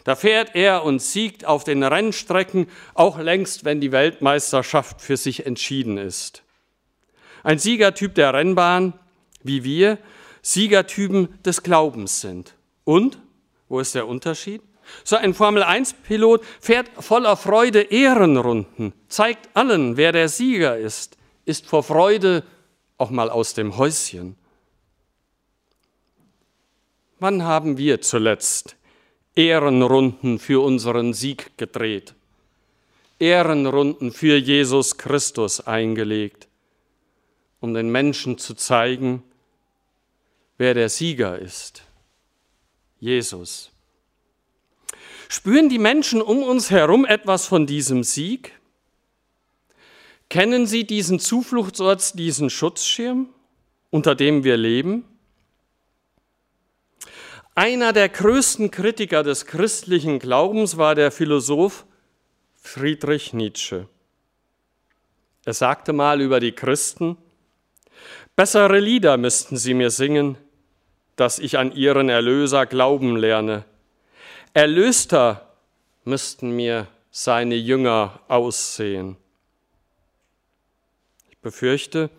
Da 0.05 0.15
fährt 0.15 0.55
er 0.55 0.85
und 0.85 1.01
siegt 1.01 1.43
auf 1.43 1.65
den 1.65 1.83
Rennstrecken, 1.83 2.67
auch 2.93 3.19
längst, 3.19 3.65
wenn 3.65 3.81
die 3.81 3.91
Weltmeisterschaft 3.91 5.01
für 5.01 5.17
sich 5.17 5.45
entschieden 5.45 5.97
ist. 5.97 6.43
Ein 7.43 7.59
Siegertyp 7.59 8.15
der 8.15 8.33
Rennbahn, 8.33 8.93
wie 9.43 9.65
wir, 9.65 9.97
Siegertypen 10.41 11.41
des 11.43 11.61
Glaubens 11.61 12.21
sind. 12.21 12.55
Und, 12.85 13.19
wo 13.69 13.79
ist 13.79 13.95
der 13.95 14.07
Unterschied? 14.07 14.61
So 15.03 15.15
ein 15.15 15.33
Formel-1-Pilot 15.33 16.43
fährt 16.59 16.89
voller 16.99 17.37
Freude 17.37 17.81
Ehrenrunden, 17.81 18.93
zeigt 19.07 19.49
allen, 19.55 19.97
wer 19.97 20.11
der 20.11 20.29
Sieger 20.29 20.77
ist, 20.77 21.17
ist 21.45 21.65
vor 21.65 21.83
Freude 21.83 22.43
auch 22.97 23.09
mal 23.09 23.29
aus 23.29 23.53
dem 23.53 23.77
Häuschen. 23.77 24.35
Wann 27.19 27.43
haben 27.43 27.77
wir 27.77 28.01
zuletzt 28.01 28.75
Ehrenrunden 29.35 30.39
für 30.39 30.63
unseren 30.63 31.13
Sieg 31.13 31.57
gedreht? 31.57 32.13
Ehrenrunden 33.19 34.11
für 34.11 34.37
Jesus 34.37 34.97
Christus 34.97 35.61
eingelegt, 35.61 36.47
um 37.61 37.73
den 37.73 37.89
Menschen 37.89 38.37
zu 38.37 38.53
zeigen, 38.53 39.23
wer 40.57 40.73
der 40.73 40.89
Sieger 40.89 41.39
ist. 41.39 41.83
Jesus. 43.03 43.69
Spüren 45.27 45.67
die 45.67 45.77
Menschen 45.77 46.21
um 46.21 46.41
uns 46.41 46.71
herum 46.71 47.03
etwas 47.03 47.47
von 47.47 47.67
diesem 47.67 48.05
Sieg? 48.05 48.53
Kennen 50.29 50.67
sie 50.67 50.85
diesen 50.85 51.19
Zufluchtsort, 51.19 52.17
diesen 52.17 52.49
Schutzschirm, 52.49 53.27
unter 53.89 54.15
dem 54.15 54.45
wir 54.45 54.55
leben? 54.55 55.03
Einer 57.55 57.91
der 57.91 58.07
größten 58.07 58.71
Kritiker 58.71 59.21
des 59.21 59.47
christlichen 59.47 60.19
Glaubens 60.19 60.77
war 60.77 60.95
der 60.95 61.11
Philosoph 61.11 61.85
Friedrich 62.55 63.33
Nietzsche. 63.33 63.89
Er 65.43 65.53
sagte 65.53 65.91
mal 65.91 66.21
über 66.21 66.39
die 66.39 66.53
Christen, 66.53 67.17
bessere 68.37 68.79
Lieder 68.79 69.17
müssten 69.17 69.57
sie 69.57 69.73
mir 69.73 69.89
singen, 69.89 70.37
dass 71.15 71.39
ich 71.39 71.57
an 71.57 71.75
ihren 71.75 72.09
Erlöser 72.09 72.65
glauben 72.65 73.15
lerne. 73.15 73.65
Erlöster 74.53 75.47
müssten 76.05 76.51
mir 76.51 76.87
seine 77.11 77.55
Jünger 77.55 78.19
aussehen. 78.27 79.17
Ich 81.29 81.37
befürchte, 81.39 82.09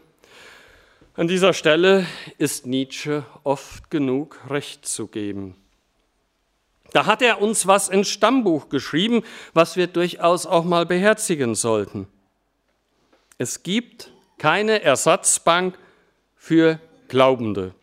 an 1.17 1.29
dieser 1.29 1.53
Stelle 1.53 2.07
ist 2.39 2.67
Nietzsche 2.67 3.25
oft 3.45 3.91
genug 3.91 4.41
recht 4.51 4.85
zu 4.87 5.07
geben. 5.07 5.57
Da 6.93 7.07
hat 7.07 7.23
er 7.23 7.41
uns 7.41 7.67
was 7.67 7.89
ins 7.89 8.09
Stammbuch 8.09 8.69
geschrieben, 8.69 9.23
was 9.53 9.77
wir 9.77 9.89
durchaus 9.89 10.47
auch 10.47 10.65
mal 10.65 10.87
beherzigen 10.87 11.55
sollten. 11.55 12.07
Es 13.39 13.65
gibt 13.65 14.13
keine 14.39 14.83
Ersatzbank 14.83 15.77
für 16.37 16.79
Glaubende. 17.09 17.75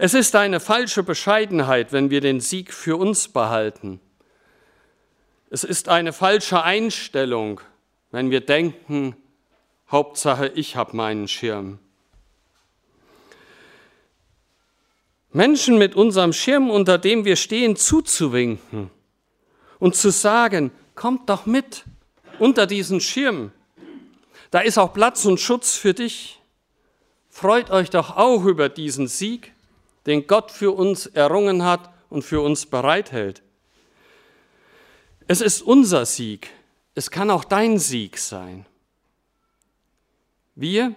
Es 0.00 0.14
ist 0.14 0.36
eine 0.36 0.60
falsche 0.60 1.02
Bescheidenheit, 1.02 1.92
wenn 1.92 2.08
wir 2.08 2.20
den 2.20 2.38
Sieg 2.38 2.72
für 2.72 2.96
uns 2.96 3.26
behalten. 3.26 4.00
Es 5.50 5.64
ist 5.64 5.88
eine 5.88 6.12
falsche 6.12 6.62
Einstellung, 6.62 7.60
wenn 8.12 8.30
wir 8.30 8.40
denken, 8.40 9.16
Hauptsache 9.90 10.52
ich 10.54 10.76
habe 10.76 10.96
meinen 10.96 11.26
Schirm. 11.26 11.80
Menschen 15.32 15.78
mit 15.78 15.96
unserem 15.96 16.32
Schirm, 16.32 16.70
unter 16.70 16.96
dem 16.96 17.24
wir 17.24 17.34
stehen, 17.34 17.74
zuzuwinken 17.74 18.90
und 19.80 19.96
zu 19.96 20.10
sagen, 20.10 20.70
kommt 20.94 21.28
doch 21.28 21.44
mit 21.44 21.84
unter 22.38 22.68
diesen 22.68 23.00
Schirm. 23.00 23.50
Da 24.52 24.60
ist 24.60 24.78
auch 24.78 24.92
Platz 24.92 25.24
und 25.24 25.40
Schutz 25.40 25.76
für 25.76 25.92
dich. 25.92 26.40
Freut 27.28 27.70
euch 27.70 27.90
doch 27.90 28.16
auch 28.16 28.44
über 28.44 28.68
diesen 28.68 29.08
Sieg, 29.08 29.52
den 30.08 30.26
Gott 30.26 30.50
für 30.50 30.72
uns 30.72 31.06
errungen 31.06 31.64
hat 31.64 31.90
und 32.08 32.22
für 32.22 32.40
uns 32.40 32.66
bereithält. 32.66 33.42
Es 35.28 35.40
ist 35.40 35.62
unser 35.62 36.06
Sieg. 36.06 36.50
Es 36.94 37.10
kann 37.10 37.30
auch 37.30 37.44
dein 37.44 37.78
Sieg 37.78 38.18
sein. 38.18 38.64
Wir, 40.54 40.94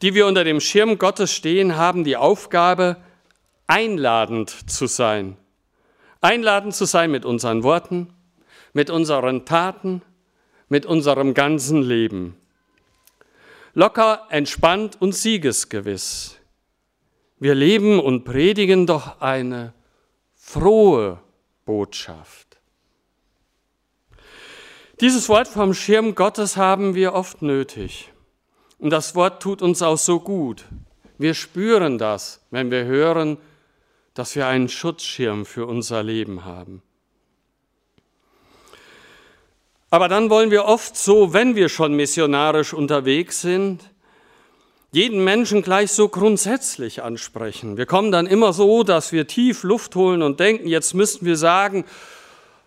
die 0.00 0.14
wir 0.14 0.26
unter 0.26 0.44
dem 0.44 0.60
Schirm 0.60 0.96
Gottes 0.96 1.32
stehen, 1.32 1.76
haben 1.76 2.04
die 2.04 2.16
Aufgabe, 2.16 2.96
einladend 3.66 4.70
zu 4.70 4.86
sein. 4.86 5.36
Einladend 6.20 6.74
zu 6.74 6.84
sein 6.84 7.10
mit 7.10 7.24
unseren 7.24 7.64
Worten, 7.64 8.14
mit 8.72 8.88
unseren 8.88 9.44
Taten, 9.44 10.00
mit 10.68 10.86
unserem 10.86 11.34
ganzen 11.34 11.82
Leben. 11.82 12.36
Locker, 13.74 14.26
entspannt 14.30 14.96
und 15.00 15.14
siegesgewiss. 15.14 16.33
Wir 17.38 17.54
leben 17.54 18.00
und 18.00 18.24
predigen 18.24 18.86
doch 18.86 19.20
eine 19.20 19.72
frohe 20.34 21.20
Botschaft. 21.64 22.58
Dieses 25.00 25.28
Wort 25.28 25.48
vom 25.48 25.74
Schirm 25.74 26.14
Gottes 26.14 26.56
haben 26.56 26.94
wir 26.94 27.14
oft 27.14 27.42
nötig. 27.42 28.12
Und 28.78 28.90
das 28.90 29.14
Wort 29.14 29.42
tut 29.42 29.62
uns 29.62 29.82
auch 29.82 29.98
so 29.98 30.20
gut. 30.20 30.64
Wir 31.18 31.34
spüren 31.34 31.98
das, 31.98 32.44
wenn 32.50 32.70
wir 32.70 32.84
hören, 32.84 33.38
dass 34.14 34.36
wir 34.36 34.46
einen 34.46 34.68
Schutzschirm 34.68 35.44
für 35.46 35.66
unser 35.66 36.02
Leben 36.02 36.44
haben. 36.44 36.82
Aber 39.90 40.08
dann 40.08 40.30
wollen 40.30 40.50
wir 40.50 40.64
oft 40.64 40.96
so, 40.96 41.32
wenn 41.32 41.54
wir 41.54 41.68
schon 41.68 41.94
missionarisch 41.94 42.74
unterwegs 42.74 43.40
sind, 43.40 43.93
jeden 44.94 45.24
Menschen 45.24 45.62
gleich 45.62 45.90
so 45.90 46.08
grundsätzlich 46.08 47.02
ansprechen. 47.02 47.76
Wir 47.76 47.86
kommen 47.86 48.12
dann 48.12 48.26
immer 48.26 48.52
so, 48.52 48.84
dass 48.84 49.10
wir 49.10 49.26
tief 49.26 49.64
Luft 49.64 49.96
holen 49.96 50.22
und 50.22 50.38
denken, 50.38 50.68
jetzt 50.68 50.94
müssten 50.94 51.26
wir 51.26 51.36
sagen, 51.36 51.84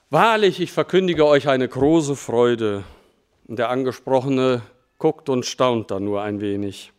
wahrlich, 0.09 0.59
ich 0.59 0.71
verkündige 0.71 1.25
euch 1.25 1.47
eine 1.47 1.67
große 1.67 2.15
Freude. 2.17 2.83
Und 3.47 3.59
der 3.59 3.69
Angesprochene 3.69 4.61
guckt 4.97 5.29
und 5.29 5.45
staunt 5.45 5.89
dann 5.89 6.03
nur 6.03 6.21
ein 6.21 6.41
wenig. 6.41 6.91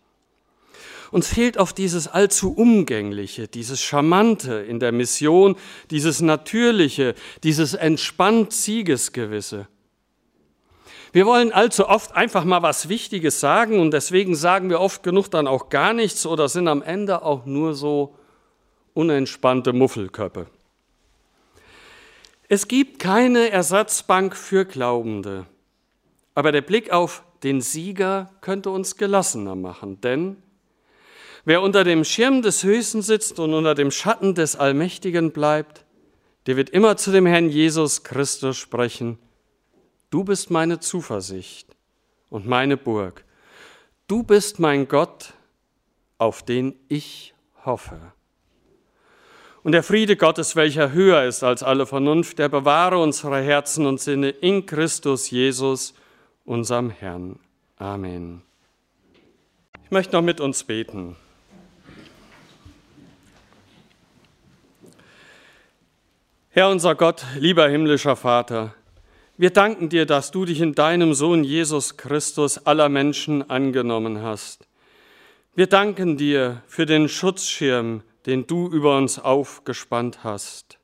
Uns 1.11 1.29
fehlt 1.29 1.59
oft 1.59 1.77
dieses 1.77 2.09
allzu 2.09 2.53
Umgängliche, 2.55 3.49
dieses 3.49 3.83
Charmante 3.83 4.55
in 4.55 4.81
der 4.81 4.93
Mission, 4.93 5.57
dieses 5.91 6.21
Natürliche, 6.21 7.15
dieses 7.43 7.75
entspannt 7.75 8.53
Siegesgewisse. 8.53 9.69
Wir 11.13 11.27
wollen 11.27 11.53
allzu 11.53 11.89
oft 11.89 12.15
einfach 12.15 12.45
mal 12.45 12.63
was 12.63 12.89
Wichtiges 12.89 13.41
sagen 13.41 13.81
und 13.81 13.93
deswegen 13.93 14.35
sagen 14.35 14.71
wir 14.71 14.81
oft 14.81 15.03
genug 15.03 15.31
dann 15.31 15.47
auch 15.47 15.69
gar 15.69 15.93
nichts 15.93 16.27
oder 16.27 16.49
sind 16.49 16.69
am 16.69 16.83
Ende 16.83 17.23
auch 17.23 17.47
nur 17.47 17.75
so 17.75 18.15
unentspannte 18.95 19.73
Muffelköppe. 19.73 20.47
Es 22.49 22.69
gibt 22.69 22.99
keine 22.99 23.51
Ersatzbank 23.51 24.37
für 24.37 24.65
Glaubende, 24.65 25.47
aber 26.35 26.53
der 26.53 26.63
Blick 26.63 26.91
auf 26.91 27.23
den 27.43 27.61
Sieger 27.61 28.31
könnte 28.41 28.71
uns 28.71 28.97
gelassener 28.97 29.55
machen, 29.55 30.01
denn 30.01 30.43
Wer 31.49 31.63
unter 31.63 31.83
dem 31.83 32.05
Schirm 32.05 32.43
des 32.43 32.63
Höchsten 32.63 33.01
sitzt 33.01 33.39
und 33.39 33.55
unter 33.55 33.75
dem 33.75 33.91
Schatten 33.91 34.35
des 34.35 34.55
Allmächtigen 34.55 35.33
bleibt, 35.33 35.87
der 36.47 36.59
wird 36.59 36.69
immer 36.69 36.99
zu 36.99 37.11
dem 37.11 37.25
Herrn 37.25 37.49
Jesus 37.49 38.03
Christus 38.05 38.59
sprechen, 38.59 39.19
du 40.11 40.25
bist 40.25 40.51
meine 40.51 40.81
Zuversicht 40.81 41.75
und 42.31 42.47
meine 42.47 42.77
Burg. 42.77 43.25
Du 44.07 44.23
bist 44.23 44.59
mein 44.59 44.89
Gott, 44.89 45.35
auf 46.19 46.43
den 46.43 46.75
ich 46.89 47.35
hoffe. 47.65 47.99
Und 49.63 49.73
der 49.73 49.83
Friede 49.83 50.17
Gottes, 50.17 50.57
welcher 50.57 50.93
höher 50.93 51.25
ist 51.25 51.43
als 51.43 51.63
alle 51.63 51.85
Vernunft, 51.85 52.39
der 52.39 52.49
bewahre 52.49 52.99
unsere 52.99 53.43
Herzen 53.43 53.87
und 53.87 54.01
Sinne 54.01 54.31
in 54.31 54.65
Christus 54.67 55.31
Jesus, 55.31 55.95
unserem 56.45 56.91
Herrn. 56.91 57.39
Amen. 57.77 58.43
Ich 59.85 59.91
möchte 59.91 60.17
noch 60.17 60.23
mit 60.23 60.41
uns 60.41 60.65
beten. 60.65 61.17
Herr 66.51 66.71
unser 66.71 66.95
Gott, 66.95 67.25
lieber 67.37 67.69
himmlischer 67.69 68.17
Vater, 68.17 68.75
wir 69.39 69.51
danken 69.51 69.89
dir, 69.89 70.05
dass 70.05 70.33
du 70.33 70.45
dich 70.45 70.61
in 70.61 70.75
deinem 70.75 71.15
Sohn 71.15 71.45
Jesus 71.45 71.97
Christus 71.97 72.67
aller 72.67 72.89
Menschen 72.89 73.49
angenommen 73.49 74.21
hast. 74.21 74.67
Wir 75.55 75.69
danken 75.69 76.17
dir 76.17 76.63
für 76.67 76.87
den 76.87 77.09
Schutzschirm, 77.09 78.03
den 78.27 78.49
du 78.49 78.69
über 78.69 78.99
uns 78.99 79.21
aufgespannt 79.21 80.25
hast. 80.25 80.79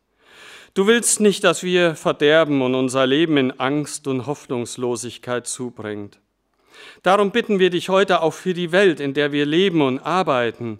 Du 0.72 0.86
willst 0.86 1.20
nicht, 1.20 1.42
dass 1.42 1.64
wir 1.64 1.96
verderben 1.96 2.62
und 2.62 2.76
unser 2.76 3.08
Leben 3.08 3.36
in 3.36 3.58
Angst 3.58 4.06
und 4.06 4.26
Hoffnungslosigkeit 4.26 5.48
zubringt. 5.48 6.20
Darum 7.02 7.32
bitten 7.32 7.58
wir 7.58 7.70
dich 7.70 7.88
heute 7.88 8.22
auch 8.22 8.34
für 8.34 8.54
die 8.54 8.70
Welt, 8.70 9.00
in 9.00 9.14
der 9.14 9.32
wir 9.32 9.46
leben 9.46 9.82
und 9.82 9.98
arbeiten. 9.98 10.78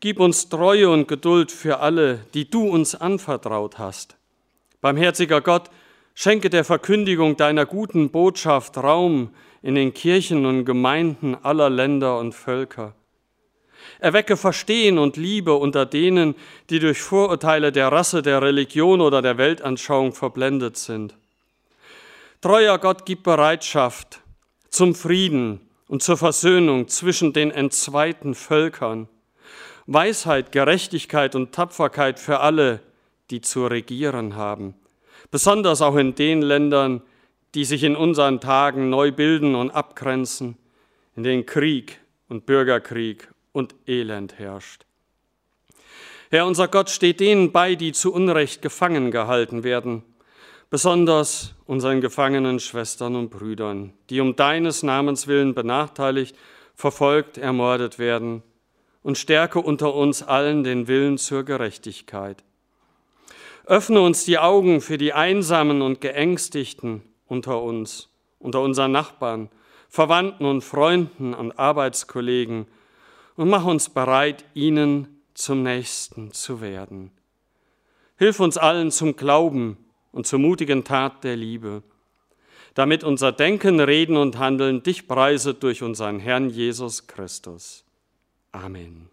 Gib 0.00 0.20
uns 0.20 0.50
Treue 0.50 0.90
und 0.90 1.08
Geduld 1.08 1.52
für 1.52 1.80
alle, 1.80 2.20
die 2.34 2.50
du 2.50 2.68
uns 2.68 2.94
anvertraut 2.94 3.78
hast. 3.78 4.16
Barmherziger 4.82 5.40
Gott, 5.40 5.70
schenke 6.20 6.50
der 6.50 6.64
Verkündigung 6.64 7.36
deiner 7.36 7.64
guten 7.64 8.10
Botschaft 8.10 8.76
Raum 8.76 9.30
in 9.62 9.76
den 9.76 9.94
Kirchen 9.94 10.46
und 10.46 10.64
Gemeinden 10.64 11.36
aller 11.36 11.70
Länder 11.70 12.18
und 12.18 12.34
Völker. 12.34 12.96
Erwecke 14.00 14.36
Verstehen 14.36 14.98
und 14.98 15.16
Liebe 15.16 15.54
unter 15.54 15.86
denen, 15.86 16.34
die 16.70 16.80
durch 16.80 17.00
Vorurteile 17.00 17.70
der 17.70 17.92
Rasse, 17.92 18.20
der 18.20 18.42
Religion 18.42 19.00
oder 19.00 19.22
der 19.22 19.38
Weltanschauung 19.38 20.12
verblendet 20.12 20.76
sind. 20.76 21.14
Treuer 22.40 22.78
Gott, 22.78 23.06
gib 23.06 23.22
Bereitschaft 23.22 24.20
zum 24.70 24.96
Frieden 24.96 25.60
und 25.86 26.02
zur 26.02 26.16
Versöhnung 26.16 26.88
zwischen 26.88 27.32
den 27.32 27.52
entzweiten 27.52 28.34
Völkern. 28.34 29.08
Weisheit, 29.86 30.50
Gerechtigkeit 30.50 31.36
und 31.36 31.52
Tapferkeit 31.52 32.18
für 32.18 32.40
alle, 32.40 32.80
die 33.30 33.40
zu 33.40 33.68
regieren 33.68 34.34
haben. 34.34 34.74
Besonders 35.30 35.82
auch 35.82 35.96
in 35.96 36.14
den 36.14 36.42
Ländern, 36.42 37.02
die 37.54 37.64
sich 37.64 37.82
in 37.82 37.96
unseren 37.96 38.40
Tagen 38.40 38.90
neu 38.90 39.12
bilden 39.12 39.54
und 39.54 39.70
abgrenzen, 39.70 40.56
in 41.16 41.22
denen 41.22 41.46
Krieg 41.46 42.00
und 42.28 42.46
Bürgerkrieg 42.46 43.28
und 43.52 43.74
Elend 43.86 44.38
herrscht. 44.38 44.84
Herr, 46.30 46.46
unser 46.46 46.68
Gott 46.68 46.90
steht 46.90 47.20
denen 47.20 47.52
bei, 47.52 47.74
die 47.74 47.92
zu 47.92 48.12
Unrecht 48.12 48.60
gefangen 48.60 49.10
gehalten 49.10 49.64
werden, 49.64 50.02
besonders 50.68 51.54
unseren 51.64 52.02
gefangenen 52.02 52.60
Schwestern 52.60 53.16
und 53.16 53.30
Brüdern, 53.30 53.94
die 54.10 54.20
um 54.20 54.36
deines 54.36 54.82
Namens 54.82 55.26
willen 55.26 55.54
benachteiligt, 55.54 56.36
verfolgt, 56.74 57.38
ermordet 57.38 57.98
werden, 57.98 58.42
und 59.02 59.16
stärke 59.16 59.60
unter 59.60 59.94
uns 59.94 60.22
allen 60.22 60.64
den 60.64 60.86
Willen 60.86 61.16
zur 61.16 61.44
Gerechtigkeit. 61.44 62.44
Öffne 63.68 64.00
uns 64.00 64.24
die 64.24 64.38
Augen 64.38 64.80
für 64.80 64.96
die 64.96 65.12
Einsamen 65.12 65.82
und 65.82 66.00
Geängstigten 66.00 67.02
unter 67.26 67.62
uns, 67.62 68.08
unter 68.38 68.62
unseren 68.62 68.92
Nachbarn, 68.92 69.50
Verwandten 69.90 70.46
und 70.46 70.62
Freunden 70.62 71.34
und 71.34 71.58
Arbeitskollegen 71.58 72.66
und 73.36 73.50
mach 73.50 73.66
uns 73.66 73.90
bereit, 73.90 74.46
ihnen 74.54 75.20
zum 75.34 75.62
Nächsten 75.62 76.32
zu 76.32 76.62
werden. 76.62 77.10
Hilf 78.16 78.40
uns 78.40 78.56
allen 78.56 78.90
zum 78.90 79.16
Glauben 79.16 79.76
und 80.12 80.26
zur 80.26 80.38
mutigen 80.38 80.82
Tat 80.84 81.22
der 81.22 81.36
Liebe, 81.36 81.82
damit 82.72 83.04
unser 83.04 83.32
Denken, 83.32 83.80
Reden 83.80 84.16
und 84.16 84.38
Handeln 84.38 84.82
dich 84.82 85.06
preiset 85.06 85.62
durch 85.62 85.82
unseren 85.82 86.20
Herrn 86.20 86.48
Jesus 86.48 87.06
Christus. 87.06 87.84
Amen. 88.50 89.10